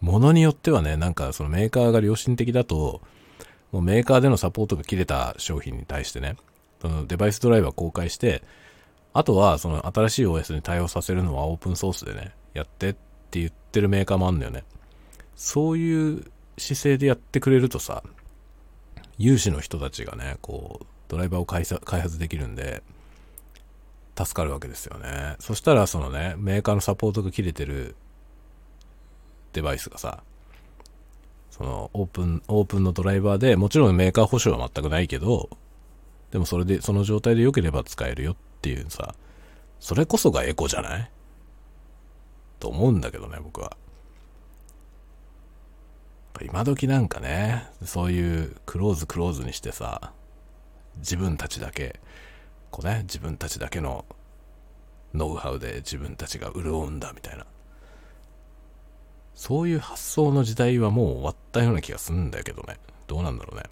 [0.00, 3.00] ものによってはね、なんかそのメーカーが良心的だと、
[3.72, 6.36] もうメーカーでのサポートが切れた商品に対してね、
[6.80, 8.42] そのデバイスドライバー公開して、
[9.12, 12.92] あとはその新しい OS に対応させるのはオープンソースでね、やってっ
[13.30, 14.64] て言ってるメーカーもあんだよね。
[15.34, 16.24] そういう
[16.56, 18.02] 姿勢でやってくれるとさ、
[19.16, 21.64] 有志の人たちがね、こう、ドライバーを開
[22.00, 22.82] 発できるんで、
[24.16, 25.36] 助かるわけですよね。
[25.38, 27.94] そしたら、そのね、メーカーのサポートが切れてる
[29.52, 30.22] デバイスがさ、
[31.50, 35.48] そのオープン、オープンのドライバーで、もちろんメーカー保証は全くないけど、
[36.30, 39.14] でもそれで、その状態で良ければ使えるよっていうさ、
[39.80, 41.10] それこそがエコじゃない？
[42.58, 43.76] と思うんだけどね、僕は。
[46.40, 50.12] 今時なんかね、そういうクローズクローズにしてさ、
[50.98, 51.98] 自分たちだけ、
[52.70, 54.04] こうね、自分たちだけの
[55.14, 57.46] ノウハウで自分たちが潤うんだみたいな。
[59.34, 62.76] そういう発想の時代はもう終わったような気がするんだけどね。
[63.06, 63.62] どうなんだろうね。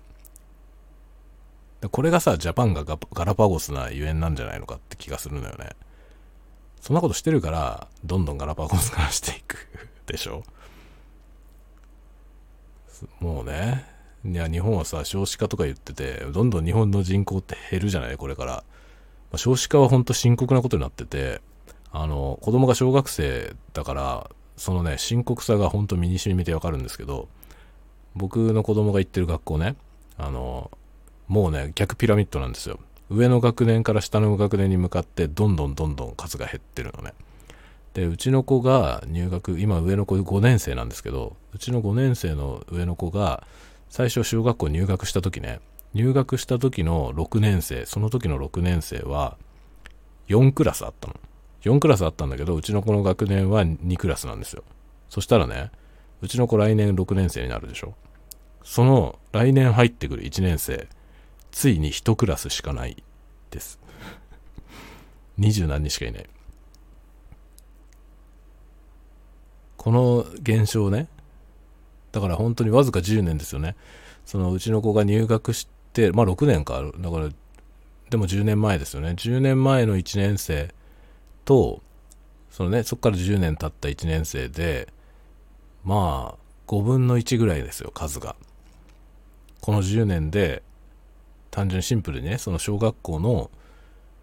[1.91, 5.71] これがさ、ジャパンがガラパゴスなゆえんなんじゃないのかって気がするのよね。
[6.81, 9.57] そんなことしてるから、どんどんガラパゴス化していく
[10.07, 10.43] でしょ？
[13.21, 13.85] もうね、
[14.25, 18.17] いや、日本はさ、少子化とか言ってて、どんどん日本の人口って減るじゃない？
[18.17, 18.53] これから。
[18.53, 18.63] ま
[19.35, 21.41] あ、少子化はほんと深刻なことになってて、
[21.91, 27.29] あの、子供が小学生だから、そのね、深刻さがほんと身に染みてわかるんですけど、
[28.15, 29.77] 僕の子供が行ってる学校ね、
[30.17, 30.71] あの、
[31.29, 32.79] もうね、逆ピラミッドなんですよ。
[33.11, 37.13] 上の学年から下の学年に向かって、どんどんどんどん数が減ってるのね。
[37.95, 43.47] で、うちの子が入学、今上の子5年生なんですけど、うちの5年生の上の子が、
[43.89, 45.61] 最初小学校入学した時ね、
[45.95, 49.39] 入学した時の6年生、その時の6年生は
[50.29, 51.15] 4クラスあったの。
[51.63, 54.63] 4クラスあったんだけど、うちの子の学年は2クラスなんですよ。
[55.09, 55.71] そしたらね、
[56.21, 57.95] うちの子来年6年生になるでしょ。
[58.63, 60.89] その来年入ってくる1年生、
[61.57, 63.03] ついに1クラスしかない
[63.51, 63.81] です。
[65.39, 66.27] 二十何人しかいない。
[69.79, 71.09] この現象ね、
[72.13, 73.75] だから本当にわずか10年ですよね。
[74.27, 76.83] そのうちの子が入学して、まあ6年か。
[76.99, 77.31] だから、
[78.11, 79.13] でも10年前ですよね。
[79.13, 80.75] 10年前の1年生
[81.47, 81.81] と、
[82.51, 84.93] そのね、そこから10年経った1年生で、
[85.85, 88.37] まあ、5分の1ぐらいですよ、数が。
[89.63, 90.63] この10年で、
[91.57, 93.51] 単純シンプルにね、その小学校の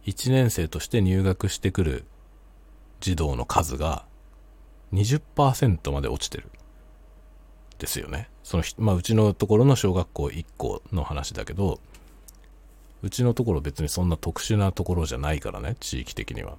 [0.05, 2.05] 1年生として入学してくる
[2.99, 4.05] 児童の数が
[4.93, 6.51] 20%まで落ちてる。
[7.79, 8.29] ですよね。
[8.43, 11.79] その、まあ、うちのところの小学校1校の話だけど、
[13.01, 16.55] うちのところ別にそんな特殊なところじゃないからね、地域的には。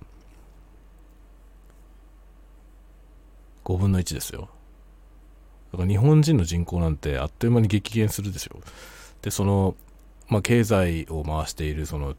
[3.64, 4.48] 5分の1ですよ。
[5.70, 8.58] だから日本人の人口なんてあっという間に激減するでしょ。
[9.22, 9.76] で、その、
[10.28, 12.14] まあ、経済を回しているその、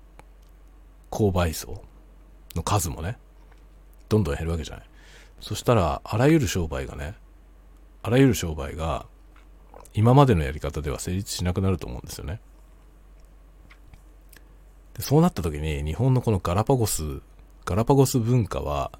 [1.12, 1.82] 購買層
[2.56, 3.18] の数もね、
[4.10, 4.86] どんどん減るわけじゃない。
[5.39, 7.16] そしたら、あらゆる商売がね、
[8.03, 9.06] あらゆる商売が、
[9.93, 12.41] 今までのやり方では成立しなくなると思うんですよね。
[14.93, 17.22] でそうなった時に日本のこのガラパゴス、
[17.66, 18.91] ガラパゴス文化は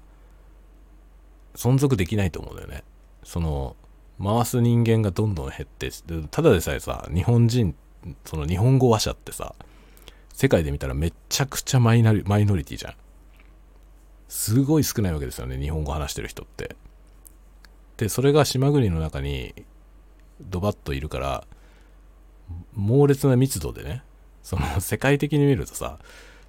[1.54, 2.84] 存続できないと思うんだよね。
[3.22, 3.76] その、
[4.22, 5.90] 回す人間がどんどん減って、
[6.30, 7.85] ただでさえさ、日本人って、
[8.24, 9.54] その日本語話者ってさ、
[10.32, 12.94] 世界で見たらめちゃくちゃマイナリマイノリティじゃん。
[14.28, 16.76] すごい少ないわけですよね、日本語話してる人って。
[17.96, 19.54] で、それが島国の中に
[20.40, 21.46] ドバッといるから、
[22.74, 24.02] 猛烈な密度でね、
[24.42, 25.98] その世界的に見るとさ、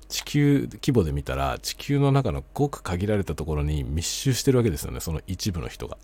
[0.10, 5.98] 地球規模で見たら地球の中のごく限られたところに密集してるわけですよね、その一部の人が。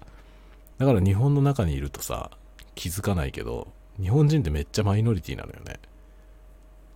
[0.77, 2.31] だから日本の中にいるとさ、
[2.75, 3.67] 気づかないけど、
[4.01, 5.79] 日本人ってめっちゃマイノリティなのよね。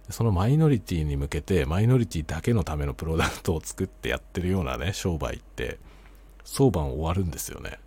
[0.10, 5.80] そのマイノリティに向けて、マイノリティだけのためのプロダクトを作ってやってるようなね、商売って、
[6.43, 7.80] 相場終わるんですよね。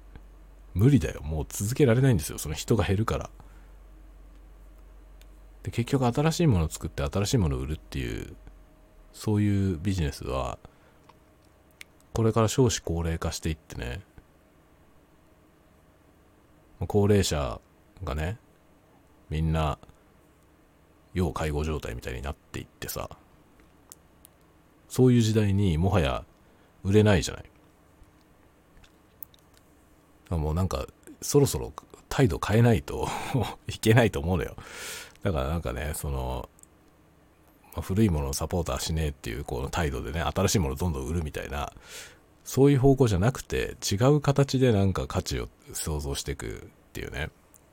[0.75, 1.23] 無理だよ。
[1.23, 2.39] もう続けられないんですよ。
[2.39, 3.31] その人が減るから。
[5.63, 8.35] で結局新しいものを作って新しいものを売るっていう
[9.13, 10.59] そういうビジネスは
[12.13, 14.01] これから少子高齢化していってね
[16.87, 17.61] 高齢者
[18.05, 18.39] がね
[19.31, 19.79] みんな
[21.15, 23.09] 要介護状態みたいになっていってさ
[24.89, 26.25] そういう時代にもはや
[26.85, 27.45] 売れないじゃない
[30.39, 30.87] もうなんか
[31.23, 31.73] そろそろ
[32.09, 33.09] 態度変えないと
[33.67, 34.57] いけないと思うのよ
[35.23, 36.49] だからなんかね、その、
[37.77, 41.73] ま、古いものをサポーターしねえっていうこの態度でね、新しいものをどんどん売るみたいな、
[42.45, 47.31] そういう方向じゃなくて、違う形でなんか価値を想像していくっていうね。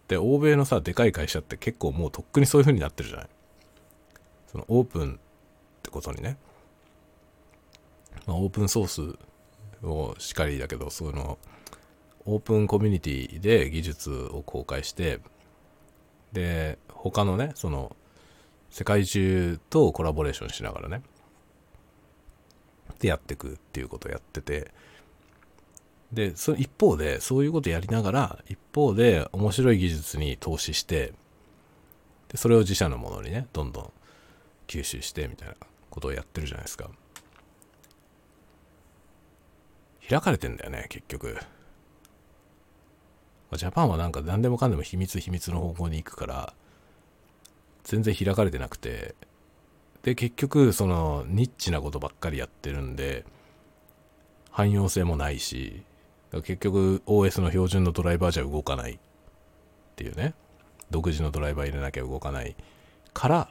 [0.07, 3.27] で、欧米のさ、でかい会社って結構もうとっくにそういう風になってるじゃない？
[4.47, 5.17] そのオープンっ
[5.83, 6.37] てことにね。
[8.25, 11.37] まあ、オープンソースをしかりだけど、その、
[12.25, 15.19] オープンコミュニティで技術を公開して、
[16.33, 17.95] で、他のね、その、
[18.69, 21.01] 世界中とコラボレーションしながらね、
[22.99, 24.71] でやっていくっていうことをやってて、
[26.11, 31.13] で、その一方で、そういうことやりながら、一方で面白い技術に投資して、
[32.29, 33.93] で、それを自社のものにね、どんどん
[34.67, 35.55] 吸収して、みたいな
[35.89, 36.89] ことをやってるじゃないですか。
[40.07, 41.37] 開かれてんだよね、結局。
[43.53, 46.53] ジャパンはなんか何でもかんでも秘密秘密の方向に行くから、
[47.83, 49.15] 全然開かれてなくて、
[50.03, 53.25] で、結局、その、ニッチなことばっかりやってるんで、
[54.51, 55.83] 汎用性もないし、
[56.31, 58.97] 結局 OS の標準のドライバーじゃ動かないっ
[59.95, 60.33] ていうね、
[60.91, 62.55] 独自のドライバー入れなきゃ動かない
[63.13, 63.49] から、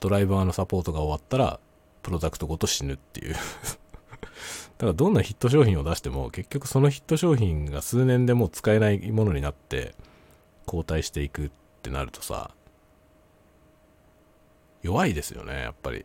[0.00, 1.58] ドライバーのサポートが終わったら、
[2.02, 3.34] プロダクトごと死ぬっていう。
[4.78, 9.94] だからどんなヒット商品を出しても結局そのヒット商品が数年でもう使えないものになって
[10.66, 11.50] 交代していくっ
[11.82, 12.50] てなるとさ
[14.82, 16.04] 弱いですよねやっぱり。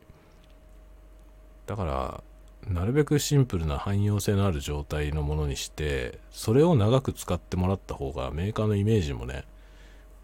[1.68, 2.24] だから
[2.68, 9.46] なるべくシンプルな汎用性のある状態のものにしてそれを長く使ってもらった方がメーカーのイメージもね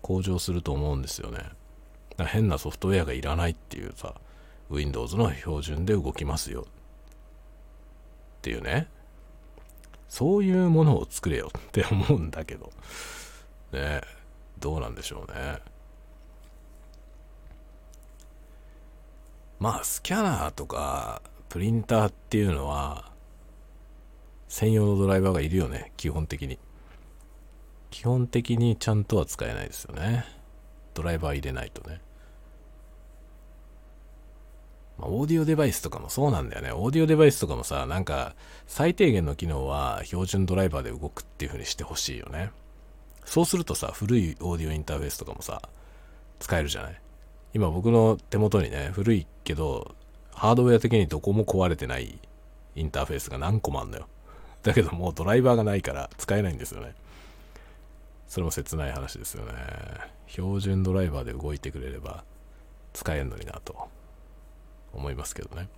[0.01, 1.39] 向上すると思うんですよね
[2.17, 4.15] 変なソフトウェアがいらないっていうさ
[4.69, 6.67] Windows の標準で動きますよ
[8.37, 8.87] っていうね。
[10.07, 12.71] そういうものを作れよって思うんだけど。
[13.73, 14.01] ね
[14.59, 15.59] どうなんでしょうね。
[19.59, 21.21] まあ、スキャナーとか、
[21.57, 23.11] プリンターっていうのは、
[24.47, 26.59] 専用のドライバーがいるよね、基本的に。
[27.89, 30.23] 基本的にちゃんとは使えないですよね。
[30.93, 31.99] ドライバー入れないとね。
[34.99, 36.71] まあ、オーディオデバイスとかもそうなんだよね。
[36.71, 38.35] オーディオデバイスとかもさ、なんか、
[38.67, 42.51] 最低限の機能は標準ドライバーで動くっていう風にしてほしいよね。
[43.25, 45.63] そうするとさ、古いオーディオインターフェースとかもさ、
[46.37, 47.01] 使えるじゃない。
[47.55, 49.96] 今僕の手元にね、古いけど、
[50.37, 52.19] ハードウェア的にどこも壊れてない
[52.75, 54.07] インターフェースが何個もあんのよ。
[54.61, 56.93] だけどもうドライバーがないから使えないんですよね。
[58.27, 59.53] それも切ない話ですよね。
[60.27, 62.23] 標準ドライバーで動いてくれれば
[62.93, 63.87] 使えんのになと
[64.93, 65.69] 思いますけどね。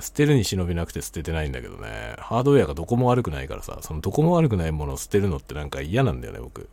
[0.00, 6.68] 捨てるに忍びなくて捨ててないんだけどね、ハードウェアがどこも悪くないからさ、そのどこも悪くないものを捨てるのってなんか嫌なんだよね、僕。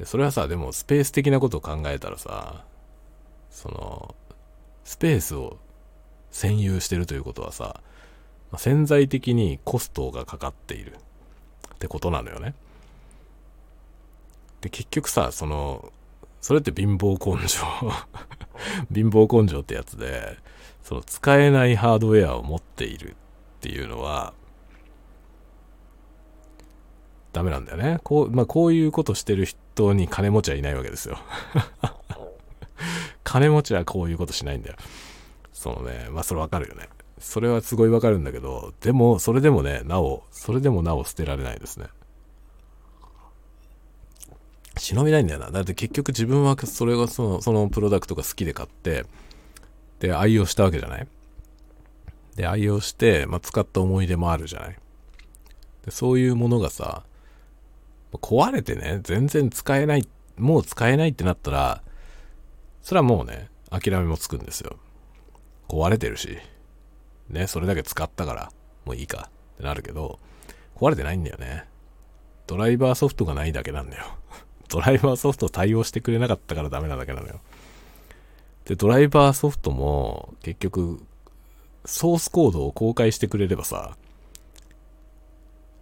[0.00, 2.64] で、それはさ、でもスペース的なことを考えたらさ、
[3.50, 4.14] その、
[4.82, 5.58] スペースを
[6.32, 7.82] 占有してるということはさ、
[8.50, 10.94] ま、潜在的にコストがかかっている
[11.74, 12.54] ってことなのよね。
[14.62, 15.92] で、結局さ、その、
[16.40, 17.62] それって貧乏根性
[18.90, 20.38] 貧乏根性ってやつで、
[20.82, 23.14] その使えないハードウェアを持っているっ
[23.60, 24.32] ていうのは、
[27.32, 28.00] ダメなんだよね。
[28.02, 31.18] こう、まあ、こういうことしてる人に金持ちはいないわけですよ。
[33.24, 34.76] 金持ちはこういうことしないんだよ。
[35.52, 36.88] そのね、まあ、それわかるよね。
[37.18, 41.86] それはすごいわかるんだけど、でも、それでもね、なお、それでもなお捨てられないですね。
[44.78, 45.50] 忍びないんだよな。
[45.50, 49.04] だって結局自分はそれがその、そのプロダクトが好きで買って、
[49.98, 51.06] で、愛用したわけじゃない
[52.36, 54.76] で、愛用して、まあ、使った思い出もあるじゃない
[55.84, 57.04] でそういうものがさ、
[58.18, 61.82] 壊れてね、全然使えない、もう使えないってなったら、
[62.82, 64.76] それはもうね、諦めもつくんですよ。
[65.68, 66.38] 壊れてるし、
[67.28, 68.52] ね、それだけ使ったから、
[68.84, 70.18] もういいかってなるけど、
[70.76, 71.66] 壊れてないんだよね。
[72.46, 74.04] ドライバーソフトがないだけなんだよ。
[74.68, 77.40] ドライバーソフト対応してくれなかったからダメなだけなのよ。
[78.64, 81.00] で、ドライバーソフトも結局、
[81.84, 83.96] ソースコードを公開してくれればさ、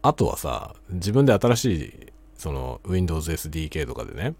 [0.02, 4.34] あとはさ、自分で新しい、その Windows SDK とかでね、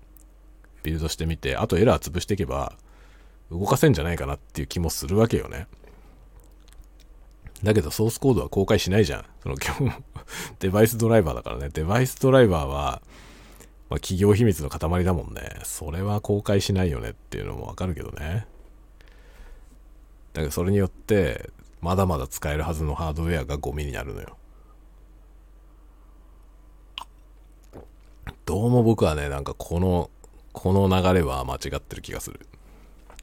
[0.82, 2.78] ビルドしてみて、あとエラー潰していけば、
[3.50, 5.66] 動かせんじゃないかなっていう気もするわけよね。
[7.64, 9.24] だけどソースコードは公開しないじゃん。
[9.42, 10.02] その今日
[10.60, 11.70] デバイスドライバーだからね。
[11.70, 13.02] デバイスドライバーは、
[13.90, 15.60] まあ、企業秘密の塊だもんね。
[15.64, 18.46] それは公開しないよねっていうのもわかるけどね。
[20.34, 24.37] だけどそれによって、まだまだ使えるはずのハードウェアがゴミになるのよ。
[28.48, 30.08] どうも僕はね、なんかこの、
[30.54, 32.46] この流れは間違ってる気がする。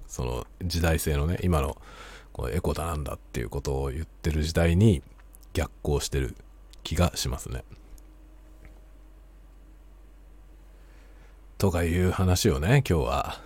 [0.05, 1.77] その時代性のね、今の
[2.31, 5.01] このエコだなんだっていうことを言ってる時代に
[5.53, 6.35] 逆行してる
[6.83, 7.63] 気がしますね。
[11.57, 13.41] とかいう話をね、今日は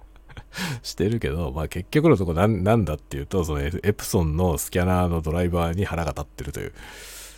[0.82, 6.72] してるけど、まあ結局のとこなんだっていうと、そのエプソンのスキャナーのドライバーに腹が立ってるという、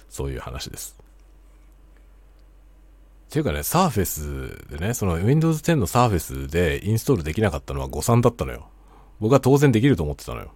[0.09, 0.96] そういう話です。
[3.37, 8.71] ていうかね、サーフェスでね、その Windows 10のサーフェスでインストールできなかったのは誤算だったのよ。
[9.21, 10.53] 僕は当然できると思ってたのよ。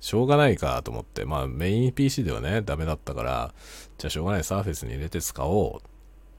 [0.00, 3.54] しょうがないかと思って、まあメイン PC ではね、ダメだったから、
[3.98, 5.88] じゃあしょうがない、サーフェスに入れて使おう。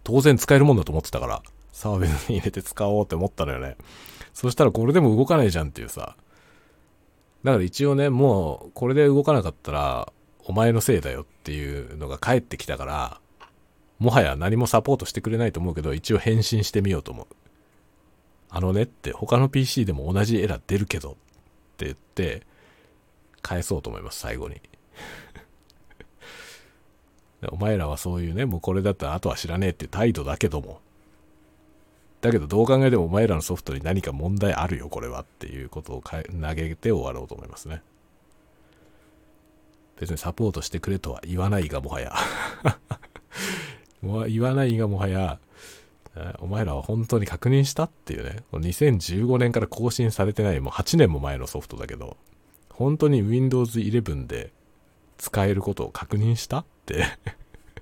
[0.04, 1.42] 当然使えるもんだと思ってたから、
[1.72, 3.78] サーフェスに入れて使おうって思ったのよね。
[4.34, 6.18] そしたらこれでも動かないじゃんっていうさ。
[7.46, 10.12] だから一応ね、もうこれで動かなかったら、
[10.44, 13.22] お前のせいだよっていうのが返ってきたから、
[14.00, 17.28] もはや何もサポートしてくれないと思うけど、一応返信してみようと思う。
[18.50, 21.14] あのねって他の PC でも同じエラー出るけどっ
[21.78, 22.44] て言って、
[23.42, 24.62] 返そうと思います、最後に。
[27.50, 30.82] お前らはそういうね、もうこれだったらあとは知らねえっていう態度だけども。
[32.22, 36.24] だけどどう考えてもお前らのソフトに何か問題あるよ、これはっていうことを投
[36.56, 37.82] げて終わろうと思いますね。
[40.00, 42.16] 別にサポートしてくれとは言わないがもはや
[44.02, 45.40] 言わないがもはや、
[46.40, 52.18] お前らは本当に確認したっていうね、2015年から更新されてない、もう8年も前のソフトだけど、
[52.70, 54.52] 本当に Windows 11で
[55.18, 57.06] 使えることを確認したって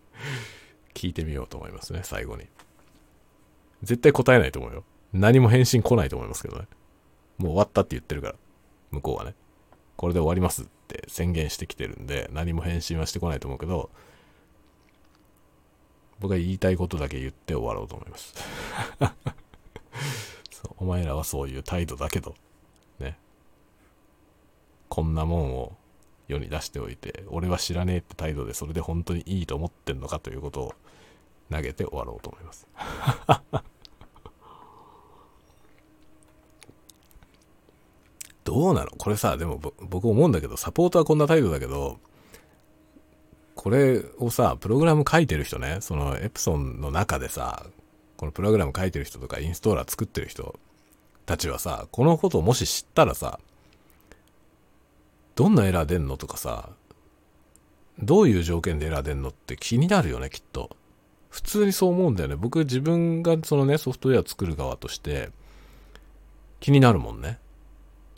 [0.94, 2.48] 聞いてみようと思いますね、最後に。
[3.84, 4.84] 絶対答えないと思うよ。
[5.14, 6.68] 何も返信来ないと思いますけどね。
[7.38, 8.36] もう終わったって言ってるから、
[8.92, 9.36] 向こうはね。
[9.98, 13.90] これで終わりますって宣言してきてるんで、何も返信はしてこないと思うけど、
[16.20, 18.34] 僕は言いたいことだけ言って終わろうと思います
[20.78, 22.36] お前らはそういう態度だけど、
[23.00, 23.18] ね。
[24.90, 25.78] こんなもんを
[26.28, 30.74] 世に出しておいて、俺は知らねえって態度でそれで本当にいいと思ってんのかということを
[31.52, 32.68] 投げて終わろうと思います。
[38.44, 38.92] どうなの？
[38.92, 42.00] これさ、でも僕思うんだけど、サポートはこんな態度だけど、
[43.66, 47.66] これをさ、プログラム書いてる人ね、そのエプソンの中でさ、
[48.16, 50.60] このプログラム書いてる人とかインストーラー作ってる人
[51.26, 53.40] たちはさ、このことをもし知ったらさ、
[55.34, 56.70] どんなエラー出んのとかさ、
[57.98, 60.70] どういう条件でエラー出んのって気になるよね、きっと。
[61.32, 62.36] 普通にそう思うんだよね。
[62.36, 65.32] 僕自分がそのね、ソフトウェア作る側として
[66.60, 67.40] 気になるもんね。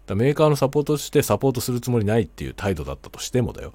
[0.08, 3.72] だメーカーのサポートしてサポートするつもりないっていう態度だったとしてもだよ。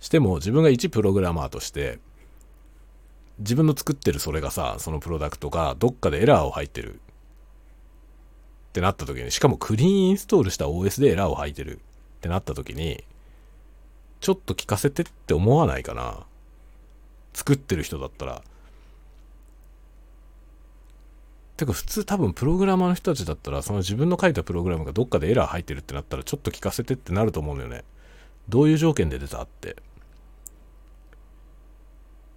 [0.00, 1.98] しても自分が一プログラマーとして
[3.38, 6.98] 自分の作ってるそれがさ、そのプロダクトがどっかでエラーを入ってるっ
[8.72, 11.80] てなった時に、しかもクリーンインストールした OS でエラーを吐いてるっ
[12.20, 13.04] てなった時に、
[14.20, 16.26] ちょっと聞かせてって思わないかな。
[17.32, 18.42] 作ってる人だったら。
[21.56, 27.84] てか普通多分プログラマーの人たちだったら、その自分の書いたプログラムがどっかでエラー入ってるってなったら、ちょっと聞かせてってなると思うのよね。
[28.48, 29.76] どういう条件で出たって。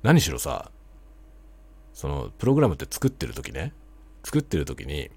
[0.04, 0.72] 何しろさ、
[1.94, 3.74] そのプログラムって作ってる時ね、
[4.24, 5.12] 作ってる時に、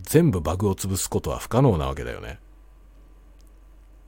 [0.00, 2.38] 全部バグを潰すことは不可能なわけだよね。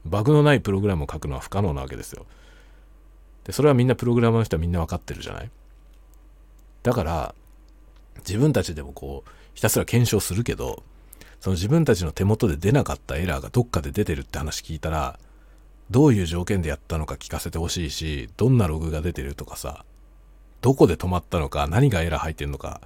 [0.05, 2.27] バグのないプログラムを書くのは不可能なわけですよ。
[3.45, 5.51] で、それはみんなプログラマーの人はみんなわかってるじゃない？
[6.83, 7.35] だから、
[8.27, 10.83] 自分たちでもこう、ひたすら検証するけど、
[11.41, 15.19] その自分たちの手元で出なかったエラーがどっかで出てるって話聞いたら、
[15.91, 19.85] どういう条件でやったのか聞かせてほしいし、どんなログが出てるとかさ、
[20.61, 22.81] どこで止まったのか、何がエラー入ってるのか、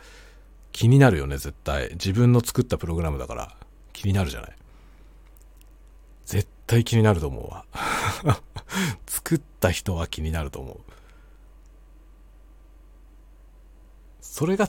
[0.73, 1.91] 気になるよね、絶対。
[1.93, 3.57] 自分の作ったプログラムだから、
[3.93, 4.53] 気になるじゃない。
[6.25, 7.67] 絶対気になると思うわ。
[9.07, 10.81] 作った人は気になると思う。
[14.23, 14.69] それが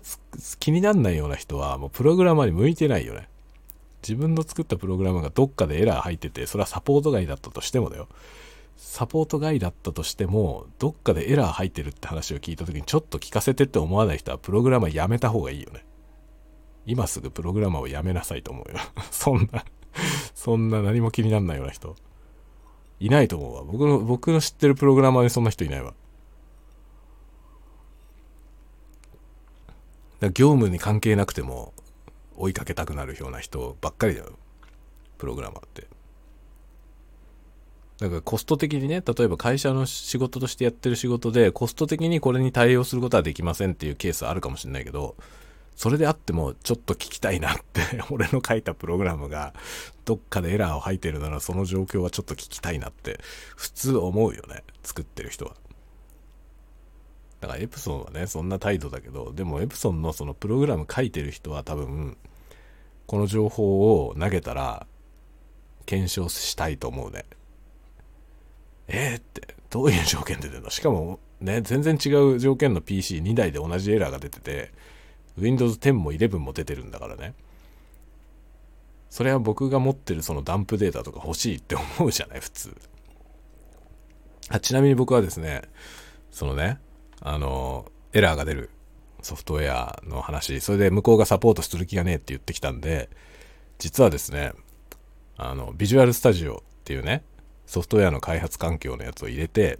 [0.59, 3.29] 気になんないような人は、もうプログラマーに向いてないよね。
[4.08, 8.08] 自分の作ったプログラムがどっかでエラー入ってて、それはサポート外だったとしてもだよ。
[8.78, 15.84] サポート外だったとしても、どっかでエラー入ってるって話を聞いた時にちょっと聞かせてって思わない人はプログラマーやめた方がいいよね。
[16.86, 18.78] 今すぐプログラマーをやめなさいと思うよ。
[19.10, 19.66] そんな
[20.36, 21.95] そんな何も気になんないような人。
[22.99, 23.64] いないと思うわ。
[23.64, 25.93] 僕の、僕の知ってるプログラマーにそんな人いないわ。
[30.20, 31.74] だ業務に関係なくても
[32.38, 34.38] 追いかけたくなるような人ばっかりだよ。
[35.17, 35.88] プログラマーって。
[37.99, 45.15] だからコスト的にね、例えば会社の仕事としてやってる仕事で、コスト的にこれに対応することはできませんっていうケースあるかもしれないけど、
[45.75, 49.53] それであってもちょっと聞きたいなって 俺の書いたプログラムが
[50.05, 53.19] どっかでエラーを吐いてるならその状況はちょっと聞きたいなって
[53.55, 54.63] 普通思うよね。
[54.83, 55.55] 作ってる人は。
[57.41, 62.17] だからエプソンはね、そんな態度だけど、でもエプソンのそのプログラム書いてる人は多分、
[63.07, 64.88] この情報を投げたら
[65.86, 67.25] 検証したいと思うね。
[68.88, 74.71] えー、って、どういう条件で出るのしかもね、全然違う条件の PC2 台で同じエラーが出てて、
[75.38, 77.33] Windows 10も11も出てるんだからね。
[79.09, 82.75] それは僕が持ってるそのダンプデータとか欲しいって思うじゃない、普通。
[84.49, 85.63] あちなみに僕はですね、
[86.31, 86.79] そのね、
[87.22, 88.70] あの、エラーが出る
[89.22, 93.09] ソフトウェアの話、それで向こうがサポートする気がねえって言ってきたんで、
[93.80, 94.53] 実はですね、
[95.38, 97.24] あの、ビジュアルスタジオっていうね、
[97.66, 99.80] ソフトウェアの開発環境のやつを入れて、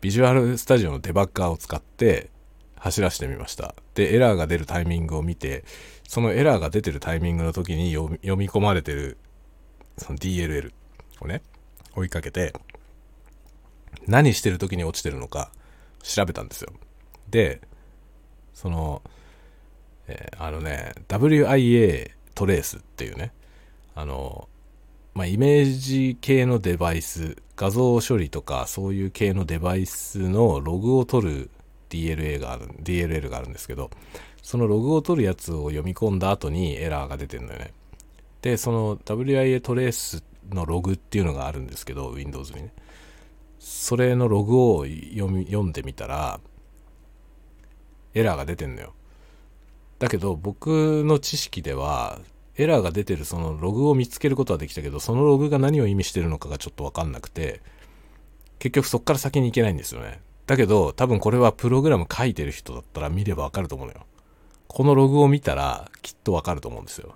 [0.00, 2.30] ビジュアルスタジオのデバッガーを使って、
[2.78, 3.74] 走らせてみました。
[3.94, 5.64] で、エラーが出るタイミングを見て、
[6.06, 9.18] そのエラーが出てるタイミングの時に読み込まれてる、
[9.96, 10.72] その DLL
[11.20, 11.42] をね、
[11.94, 12.54] 追いかけて、
[14.06, 15.50] 何してる時に落ちてるのか
[16.02, 16.72] 調べたんですよ。
[17.30, 17.60] で、
[18.54, 19.02] その、
[20.06, 23.32] えー、あのね、WIA トレースっていうね、
[23.94, 24.48] あの、
[25.14, 31.50] まあ、イメージ系のデバイス、画像処理とかそういう系のデバイスのログを取る
[31.90, 33.90] DLA がある、DLL があるんですけど、
[34.42, 37.72] そのログを取るやつを読み込んだ後にエラーが出てるのよね。
[38.42, 42.72] で、その WIA トレースのログっていうのがあるんですけど、Windows にね。
[43.58, 46.40] それのログを読み、読んでみたら、
[48.14, 48.94] エラーが出てんのよ。
[49.98, 52.20] だけど、僕の知識では、
[52.56, 57.60] エラーが出てるそのログを見つけることはできたけど、そのログが何を意味してるのかがちょっとわかんなくて、
[58.58, 60.20] 結局そっから先に行けないんですよね。
[60.46, 64.06] だけど、多分これはプログラム書いてる人だったら見ればわかると思うのよ。
[64.66, 67.14] このログを見たらきっとわかると思うんですよ。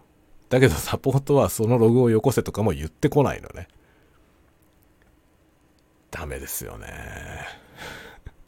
[0.48, 3.68] だけどサポートはそのログをよこせとかも言ってこないのね。
[6.12, 6.86] ダメですよね。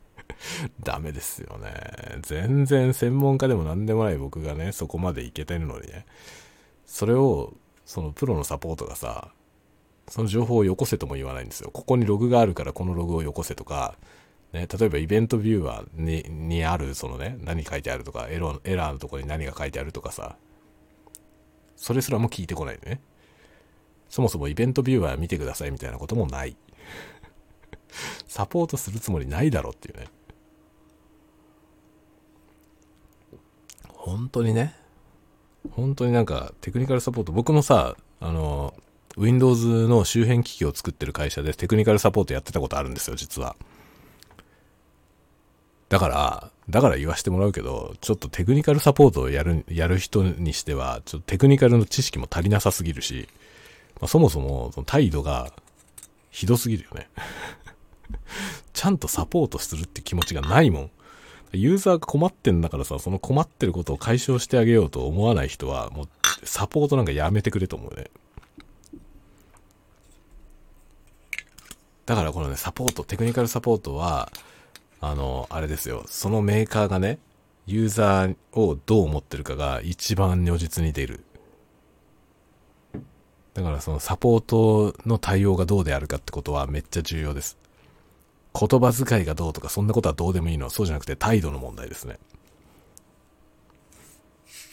[0.84, 1.72] ダメですよね。
[2.20, 6.06] 全然専門家でも何でもない僕がね、そこまでいけてるのにね。
[6.86, 7.54] それを、
[7.86, 9.32] そのプロのサポートがさ、
[10.08, 11.70] その情報をよこせとも言わないんですよ。
[11.72, 13.96] ここにログがあるからこのログをよこせとか、
[14.52, 20.36] ね、例えばイベントビューアーにあるそのね何書いてあるとかエロエラーのところに何が書いてあるとかさ
[21.74, 23.00] それすらも聞いてこないでね
[24.08, 26.56] そもそもイベントビューアー見てくださいみたいなこともない。
[28.26, 30.06] サポートするつもりないだろっていうね。
[33.92, 34.74] 本当にね、
[35.70, 38.74] 本当になんかテクニカルサポート、僕もさ、あの、
[39.16, 43.56] Windows の周辺機器を作ってる会社でテクニカルサポートやってたことあるんですよ、実は。
[45.88, 53.28] だから、だから言わせてもらうけど、ちょっとテクニカルサポートをやる、やる人にしては、ちょっとテクニカルの知識も足りなさすぎるし、
[54.00, 55.52] まあ、そもそもその態度が
[56.30, 57.08] ひどすぎるよね。
[58.72, 60.90] ちゃんとサポートするって気持ちがないもん。
[61.52, 66.08] ユーザーが困ってんだからさ、その困ってることを解消してあげようと思わない人は、もう
[66.44, 68.10] サポートなんかやめてくれと思うね。
[72.06, 74.30] だからこのね、サポート、テクニカルサポートは、
[75.00, 77.18] あの、あれですよ、そのメーカーがね、
[77.66, 81.24] ユーザーをどう思ってるかが一番如実に出る。
[83.54, 87.56] だからそのサポートの対応がどうであるかってことはめっちゃ重要です。
[88.58, 92.18] 言葉遣いがどうとかそんなことはどうでもいいのはそうじゃなくて態度の問題ですね。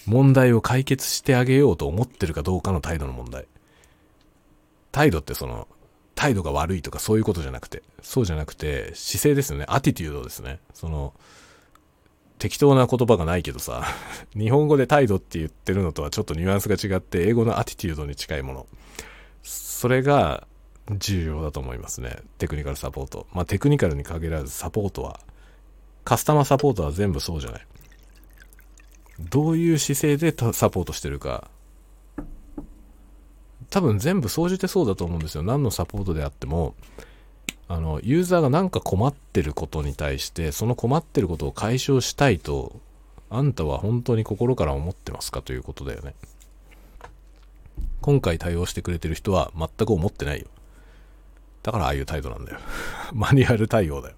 [0.06, 3.46] 問題を解決してあげようと思ってるかどうかの態度の問題。
[4.92, 5.68] 態度ってその、
[6.16, 9.66] 態度が悪いとかそういうことじゃなくて、そうじゃなくて、姿勢ですよね。
[9.68, 10.60] アティテュードですね。
[10.74, 11.14] その、
[12.40, 13.86] 適当な言葉がないけどさ、
[14.36, 18.68] 日本語で態度って言ってるのとはちょっとニュアンスが違って、英語のアティテュードに近いもの。
[19.44, 20.48] それが、
[20.90, 22.18] 重要だと思いますね。
[22.38, 23.28] テクニカルサポート。
[23.34, 25.20] まあテクニカルに限らずサポートは、
[26.04, 27.68] カスタマーサポートは全部そうじゃない。
[29.20, 31.50] どういう姿勢でサポートしてるか。
[33.70, 35.44] 多分全部総じてそうだと思うんですよ。
[35.44, 36.76] 何のサポートであっても、
[37.68, 42.82] あの、ユーザーが何か困ってることに対して、その困ってることを解消したいと、
[43.30, 46.16] あんたは本当に心から思ってますかということだよね。
[48.02, 50.48] 今回対応してくれてる人は全く思ってないよ。
[51.64, 52.60] だからああいう態度なんだよ。
[53.14, 54.16] マニュアル対応だよ。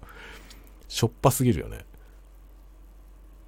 [0.88, 1.84] しょっぱすぎるよね。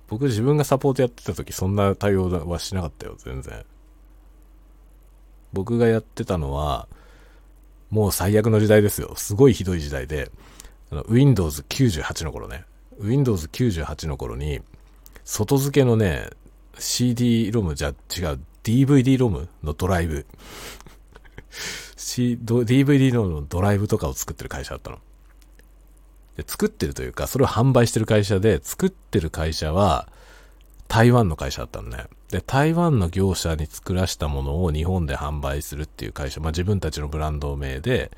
[0.08, 3.64] 僕自分がサポートやってた時そんな対応はしなかったよ、全然。
[5.52, 6.88] 僕がやってたのは、
[7.90, 9.14] もう最悪の時代ですよ。
[9.16, 10.30] すごいひどい時代で、
[10.90, 12.64] あの Windows 98の頃ね。
[13.00, 14.60] Windows 98の頃に、
[15.24, 16.30] 外付けのね、
[16.78, 20.26] CD ロムじゃ違う、DVD ロムのドライブ。
[21.96, 24.98] C、DVD のドライブとかを作ってる会社だったの。
[26.36, 30.08] で作ってるというか、それを販売してる会社で、作ってる会社は、
[30.88, 32.04] 台湾の会社だったのね。
[32.30, 38.10] で、台湾の業者に作らしたものを日本で販売するっていう会社、まあ自分たちのブランド名で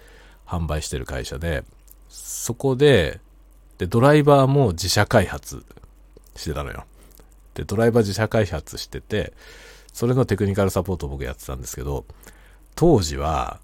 [0.46, 1.64] 販売してる会社で、
[2.08, 3.20] そこで、
[3.78, 5.64] で、ドライバーも自社開発
[6.34, 6.84] してたのよ。
[7.54, 9.32] で、ドライバー自社開発してて、
[9.92, 12.04] それのテクニカルサポートを僕やってたんですけど、
[12.74, 13.60] 当時は、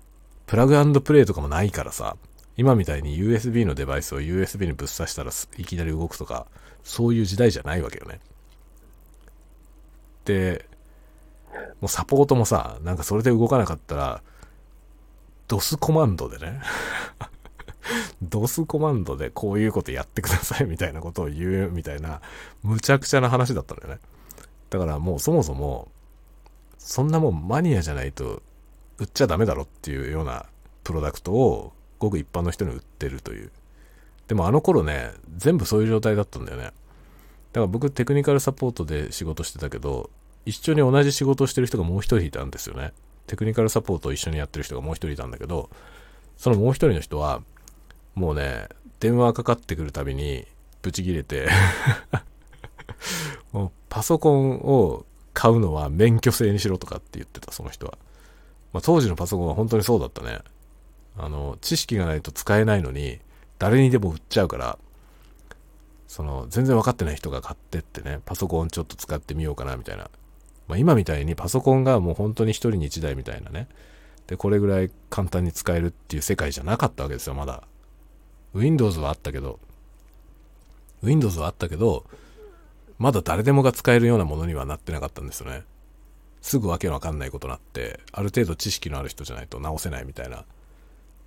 [0.47, 2.17] プラグプレイとかもないからさ、
[2.57, 6.47] 今みたいに USB のデバイスを USB にぶっ刺したらいきなり動くとか、
[6.83, 8.21] そういう時代じゃないわけよね。
[10.25, 10.67] で、
[11.81, 14.23] もうサポートもさ、なんかそれで動かなかったら、
[15.49, 16.63] ドスコマンドでね
[18.23, 22.21] ドスコマンドでこういうことやってくださいみたいなことを言うみたいな、
[22.63, 24.01] むちゃくちゃな話だったんだよね。
[24.71, 25.89] だからもうそもそも、
[26.79, 28.43] そんなもんマニアじゃないと
[28.99, 30.47] 売っちゃダメだろっていうような
[30.83, 33.51] プロダクトをごく一般の人に売ってるという。
[34.29, 36.65] でもあの頃ね、全部そういう状態だったんだよね。
[36.65, 40.11] だから僕テクニカルサポートで仕事してたけど、
[40.47, 42.93] 一緒に同じ仕事をしてる人がもう一人いたんですよね。
[43.27, 45.71] テクニカルサポートを一緒にやってる人がもう一人いたんだけど、
[46.37, 47.43] そのもう一人の人は、
[48.15, 48.69] もうね、
[49.01, 50.47] 電話かかってくるたびに、
[50.83, 51.49] ブチ切れて
[53.53, 57.97] もうパソコンを買うのは免許制にしろとかって言ってた、その人は。
[58.75, 60.41] まあ、当時のパソコンは本当にそうだったね。
[61.17, 63.21] あの、知識がないと使えないのに、
[63.61, 64.79] 誰にでも売っちゃうから、
[66.09, 70.11] その、全然分かってない人が買ってってね、パソコンちょっと使ってみようかな、みたいな。
[70.67, 73.69] まあ、今みたいにパソコンがもう本当に一人に一台みたいなね。
[74.27, 77.63] で、これぐらい簡単に使えるっていう世界じゃなかったわけですよ、まだ。
[78.55, 79.61] Windows はあったけど、
[81.01, 82.05] Windows はあったけど、
[82.99, 85.63] まだ誰でもが使えるようなものにはなってなかったんですよね。
[86.45, 90.45] すぐわけのわかんないことになって、ある程度知識のある人じゃないと直せないみたいな、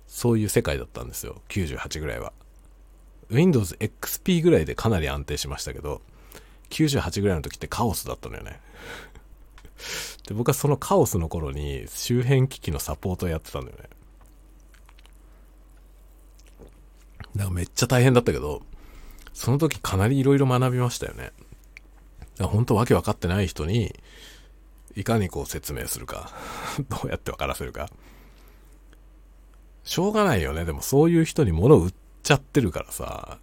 [0.06, 1.42] そういう世界だったんですよ。
[1.48, 2.32] 98ぐらいは。
[3.28, 6.02] Windows XP ぐらいでかなり安定しましたけど、
[6.70, 8.60] 98ぐらいの時ってカオスだったのよね。
[10.28, 13.82] で、僕はそのカオスの頃に周辺機器のサポートをやってたんだよね。
[17.34, 18.62] だからめっちゃ大変だったけど、
[19.34, 21.24] その時かなり色々学びましたよね。
[21.24, 21.34] だか
[22.38, 23.98] ら本当わけわかってない人に、
[24.96, 26.30] いかにこう説明するか
[26.88, 27.88] どうやって分からせるか
[29.84, 30.66] しょうがないよね。
[30.66, 33.38] でもそういう人に物を売っちゃってるからさ。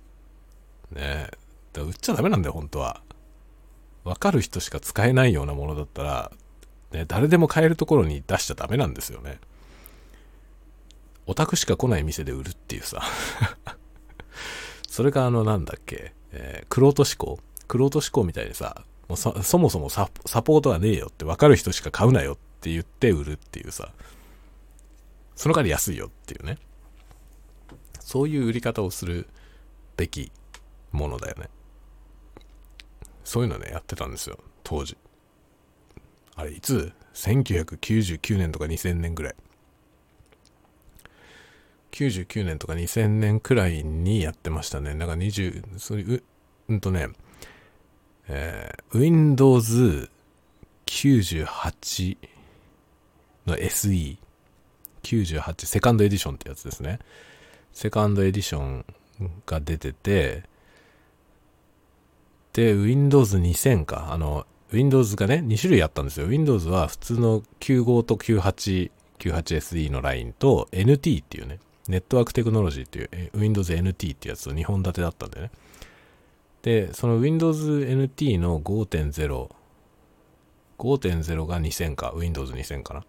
[0.91, 1.37] ねえ。
[1.73, 3.01] だ売っちゃダメなんだよ、本当は。
[4.03, 6.31] わかる人しか使えないようなものだったら、
[6.91, 9.39] ね、誰でも買えるところに出しちゃダメなんですよね。
[11.25, 13.01] オタクしか来ない店で売るっていうさ。
[14.87, 23.91] それがあの、なんだっけ、えー、クロート思考クロート思考みたいにさ、もうそそもそもサポートはねえよって分かる人しか買うなよって言って売るっていうさ、
[25.35, 26.57] その代わり安いよっていうね。
[27.99, 29.27] そういう売り方をする
[29.97, 30.31] べき
[30.91, 31.49] ものだよね。
[33.23, 34.97] そういうのね、やってたんですよ、当時。
[36.35, 39.35] あれ、いつ ?1999 年とか2000年ぐらい。
[41.91, 44.93] 99年とか2000年くらいにやってましたね。
[44.93, 46.23] なんか20、そういう、
[46.69, 47.07] うんとね、
[48.27, 50.09] えー、Windows
[50.85, 52.17] 98
[53.45, 54.17] の SE、
[55.03, 56.99] 98セカンドエディションってやつですね。
[57.73, 58.85] セカンドエディション
[59.45, 60.43] が出てて、
[62.53, 64.13] で、Windows 2000か。
[64.13, 66.27] あの、Windows がね、2種類あったんですよ。
[66.27, 75.51] Windows は普通の95と98、98SE のラインと NT っていうね、ネットワークテクノロジーっていう、Windows NT っていうやつと2本立てだったんだよね。
[76.65, 79.51] で、その Windows NT の5.0、
[80.79, 83.05] 5.0が2000か、Windows 2000かな。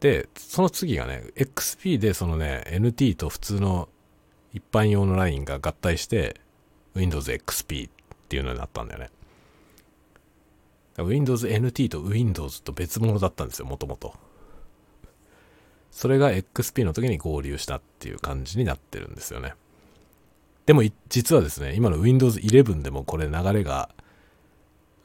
[0.00, 3.90] で、その次がね、XP でそのね、NT と普通の
[4.54, 6.40] 一般用のラインが合体して、
[6.94, 7.92] Windows XP っ
[8.30, 9.10] ていうのになったんだよね。
[10.96, 14.14] Windows NT と Windows と別物だったんですよ、もともと。
[15.90, 19.52] それが XP の時に合流したっていう感じになってるんですよね。
[20.68, 23.88] でも実はですね、今の Windows 11でもこれ流れが、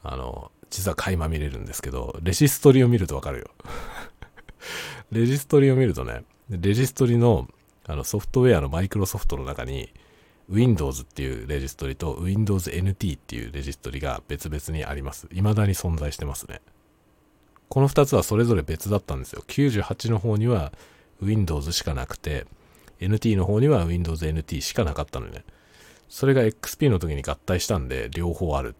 [0.02, 3.46] あの、実は垣間見れるんですけど、レジストリを見るとわかるよ。
[5.10, 7.48] レジストリを見るとね、レジストリの
[7.86, 9.90] あのソフトウェアのマイクロソフトの中に、
[10.50, 15.28] Windows っていうレジストリと Windows NT っていうレジストリが別々にあります。
[15.32, 16.60] 未だに存在してますね。
[17.70, 19.42] この2つはそれぞれ別だったんですよ。
[19.48, 20.74] 98の方には
[21.22, 22.44] Windows しかなくて、
[23.00, 25.42] NT の方には Windows NT しかなかったのね。
[26.08, 28.76] それが XP の時に合体したんで、両方ある。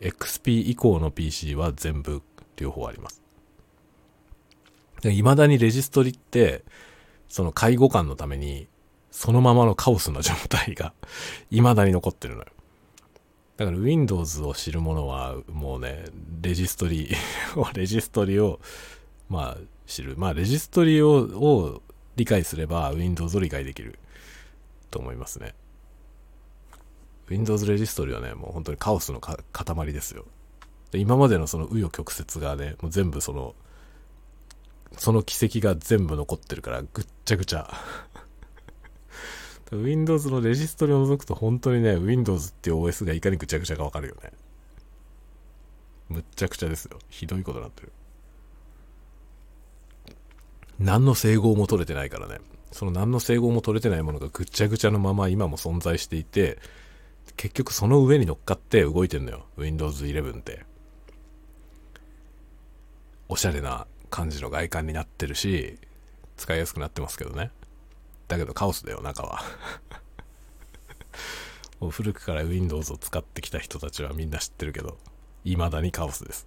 [0.00, 2.22] XP 以降の PC は全部
[2.56, 3.22] 両方あります。
[5.02, 6.64] 未だにレジストリって、
[7.28, 8.68] その介護官のために
[9.14, 10.92] そのままのカオスな状態が
[11.50, 12.46] 未だに残ってるのよ。
[13.56, 16.04] だから Windows を知る者はもうね、
[16.42, 17.08] レジストリ
[17.54, 18.60] を、レジストリを、
[19.28, 20.16] まあ知る。
[20.16, 21.82] まあレジストリをを
[22.16, 24.00] 理解すれば Windows を理解できる
[24.90, 25.54] と思いますね。
[27.28, 30.26] Windows レジストリはね、もう本当にカオスの塊ですよ。
[30.92, 33.54] 今までのその紆余曲折がね、もう全部その、
[34.96, 37.68] その軌跡が全部残ってるからぐっちゃぐちゃ
[39.72, 44.32] Windows のレジストリを除くと本当にね、Windows っていう OS がいかにぐちゃぐちゃかわかるよね。
[46.08, 46.98] むっちゃくちゃですよ。
[47.08, 47.92] ひどいことになってる。
[50.78, 52.38] 何の整合も取れてないからね。
[52.70, 56.58] その何の整合も取れてないものがぐちゃぐちゃのまま今も存在していて、
[57.36, 59.46] 結局その上に乗っかって動いてんのよ。
[59.56, 60.64] Windows 11って。
[63.28, 65.78] おしゃれな感じの外観になってるし、
[66.36, 67.50] 使いやすくなってますけどね。
[68.28, 69.42] だけどカオスだよ、中は。
[71.80, 74.98] もう古くから Windows を使ってきた人たちはみんな知ってるけど、
[75.44, 76.46] 未だにカオスです。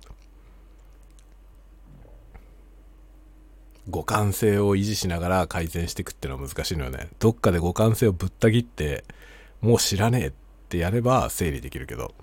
[3.85, 7.09] 互換性を維持しながら改善していくっていうのは難しいのよね。
[7.19, 9.05] どっかで互換性をぶった切って、
[9.61, 10.31] もう知らねえっ
[10.67, 12.13] ってやれば整理できるけど、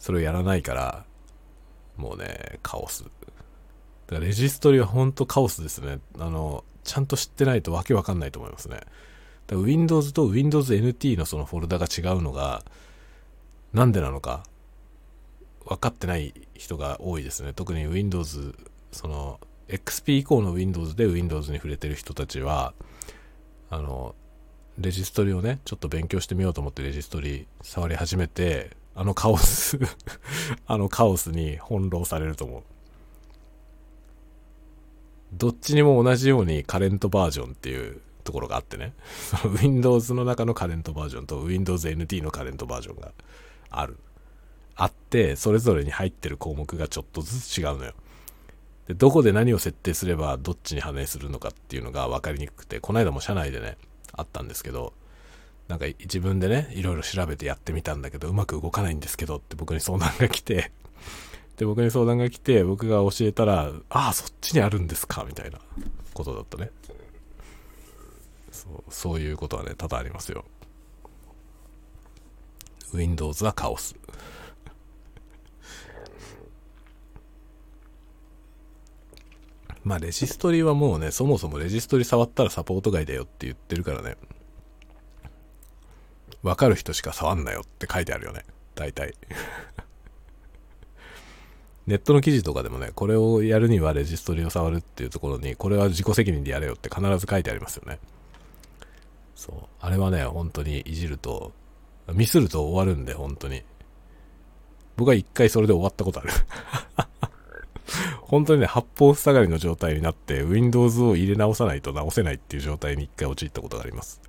[0.00, 1.04] それをやらないから、
[1.96, 3.04] もうね、カオス。
[3.04, 3.12] だか
[4.16, 6.00] らレジストリはほんとカオスですね。
[6.18, 8.80] あの、ちゃんと知ってないとわけわかんないと思いますね。
[9.46, 12.64] だ Windows と Windows NT のそのフォルダが違うのが、
[13.72, 14.42] なんでなのか、
[15.64, 17.52] 分かってない人が多いですね。
[17.52, 18.56] 特に Windows、
[18.90, 22.74] その、XP 以降の Windows で Windows に触れてる人たちは、
[23.70, 24.16] あの、
[24.78, 29.78] レジストリをね、ちょっと勉強してみようと思ってレジストリ触り始めて、あのカオス
[30.66, 32.62] あのカオスに翻弄されると思う。
[35.34, 38.94] どっちにも同じようにカレントバージョンっていうところがあってね。
[39.42, 43.12] その Windows の中のカレントバージョンと Windows NT のカレントバージョンが
[43.70, 43.98] ある。
[44.74, 47.92] あって、それぞれに入ってる項目がちょっとずつ違うのよ。
[48.88, 53.76] で、どこで何を設定すればどっちに反映するのかっていうのが分かりにくくて、この間も社内でね、
[54.12, 54.92] あったんですけど、
[55.68, 60.70] なんか自分でね、いろいろ調べてやってみたんだけど、うまく動かないんですけどって僕に相談が来て、
[61.56, 65.60] で、僕に相談が来て、僕が教えたら、ああ、そっちにあるんですかみたいな
[66.14, 66.70] ことだったね。
[68.50, 70.44] そうそういうことはね、多々ありますよ。
[72.92, 73.94] Windows はカオス。
[79.84, 84.16] まあ、レジストリはもうね、そもそもレジストリ触ったらサポート外だよって言ってるからね。
[86.42, 88.44] わかる人しか触んなよって書いてあるよね。
[88.74, 89.14] 大体。
[91.86, 97.98] ネットの記事とかでもね、これをやるにはレジストリを触るっていうところに、これは自己責任でやれよって必ず書いてありますよね。
[99.34, 99.56] そう。
[99.80, 101.52] あれはね、本当にいじると、
[102.12, 103.64] ミスると終わるんで、本当に。
[104.96, 106.30] 僕は一回それで終わったことある。
[108.32, 114.22] 本当にね、八方塞がりの状態になって、Windows を入れ直さないと直せないっていう状態に一回陥ったことがあります。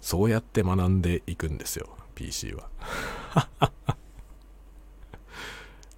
[0.00, 2.70] そうやって学んでいくんですよ、PC は。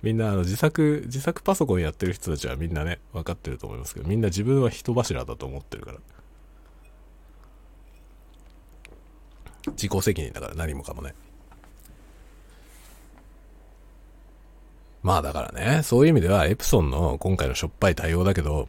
[0.03, 5.99] みんなあの自作、自作パソコンやってる人たちはみんなね、分かってると思いますけど、みんな自分は人柱だと思ってるから。
[9.69, 11.15] 自己責任だから何もかもね。
[15.05, 18.69] まあだからね、そういう意味ではエプソンの今回のしょっぱい対応だけど、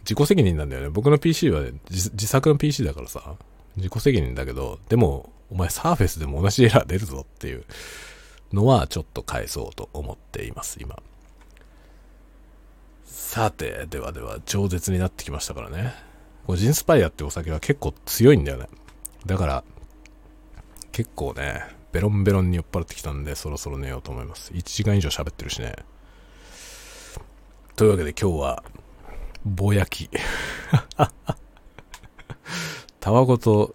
[0.00, 0.88] 自己責任なんだよね。
[0.88, 3.34] 僕の PC は自作の PC だからさ、
[3.76, 7.64] 自己責任だけど、でも、お前サーフェスでも同じエラー出るぞっていう
[8.54, 10.96] のはちょっと返そうと思っています、今。
[13.04, 15.92] さて、ではでは、超絶になってきましたからね。
[16.46, 18.66] これジンスパイアってお酒は結構強いんだよね。
[19.26, 19.64] だから、
[20.92, 24.52] 結構ね、ベロンベロンに酔っ払ってきたんで、そろそろ寝ようと思います。
[24.52, 25.74] 1時間以上喋ってるしね。
[27.76, 28.64] というわけで今日は、
[29.44, 30.10] ぼやき。
[33.00, 33.74] たわごと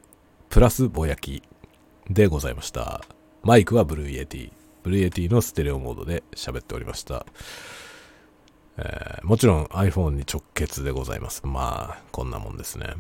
[0.50, 1.44] プラスぼやき
[2.10, 3.02] でございました。
[3.44, 7.26] マイクは Blue Yeti。Blue Yeti のステレオモードで喋っておりました。
[8.78, 11.42] えー、もちろん iPhone に直結でございます。
[11.46, 12.96] まあ、こんなもんですね。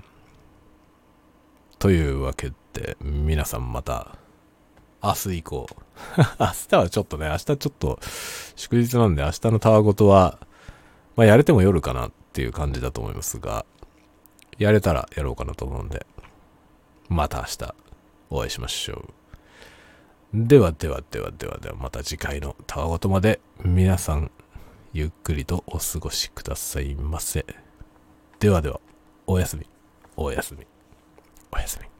[1.79, 4.17] というわけで、皆さんまた、
[5.03, 5.67] 明日以降。
[6.39, 7.99] 明日はちょっとね、明日ちょっと
[8.55, 10.39] 祝日なんで明日のタワごとは、
[11.15, 13.65] まあやれても夜かなっていう感じだと思いますが、
[14.57, 16.05] やれたらやろうかなと思うんで、
[17.09, 17.75] また明日
[18.29, 19.13] お会いしましょう。
[20.33, 24.31] ではではではではではまた次回のたわごとまで皆さん
[24.93, 27.45] ゆっくりとお過ごしくださいませ。
[28.39, 28.79] ではでは、
[29.27, 29.67] おやすみ、
[30.15, 30.65] おやすみ、
[31.51, 31.90] おやすみ。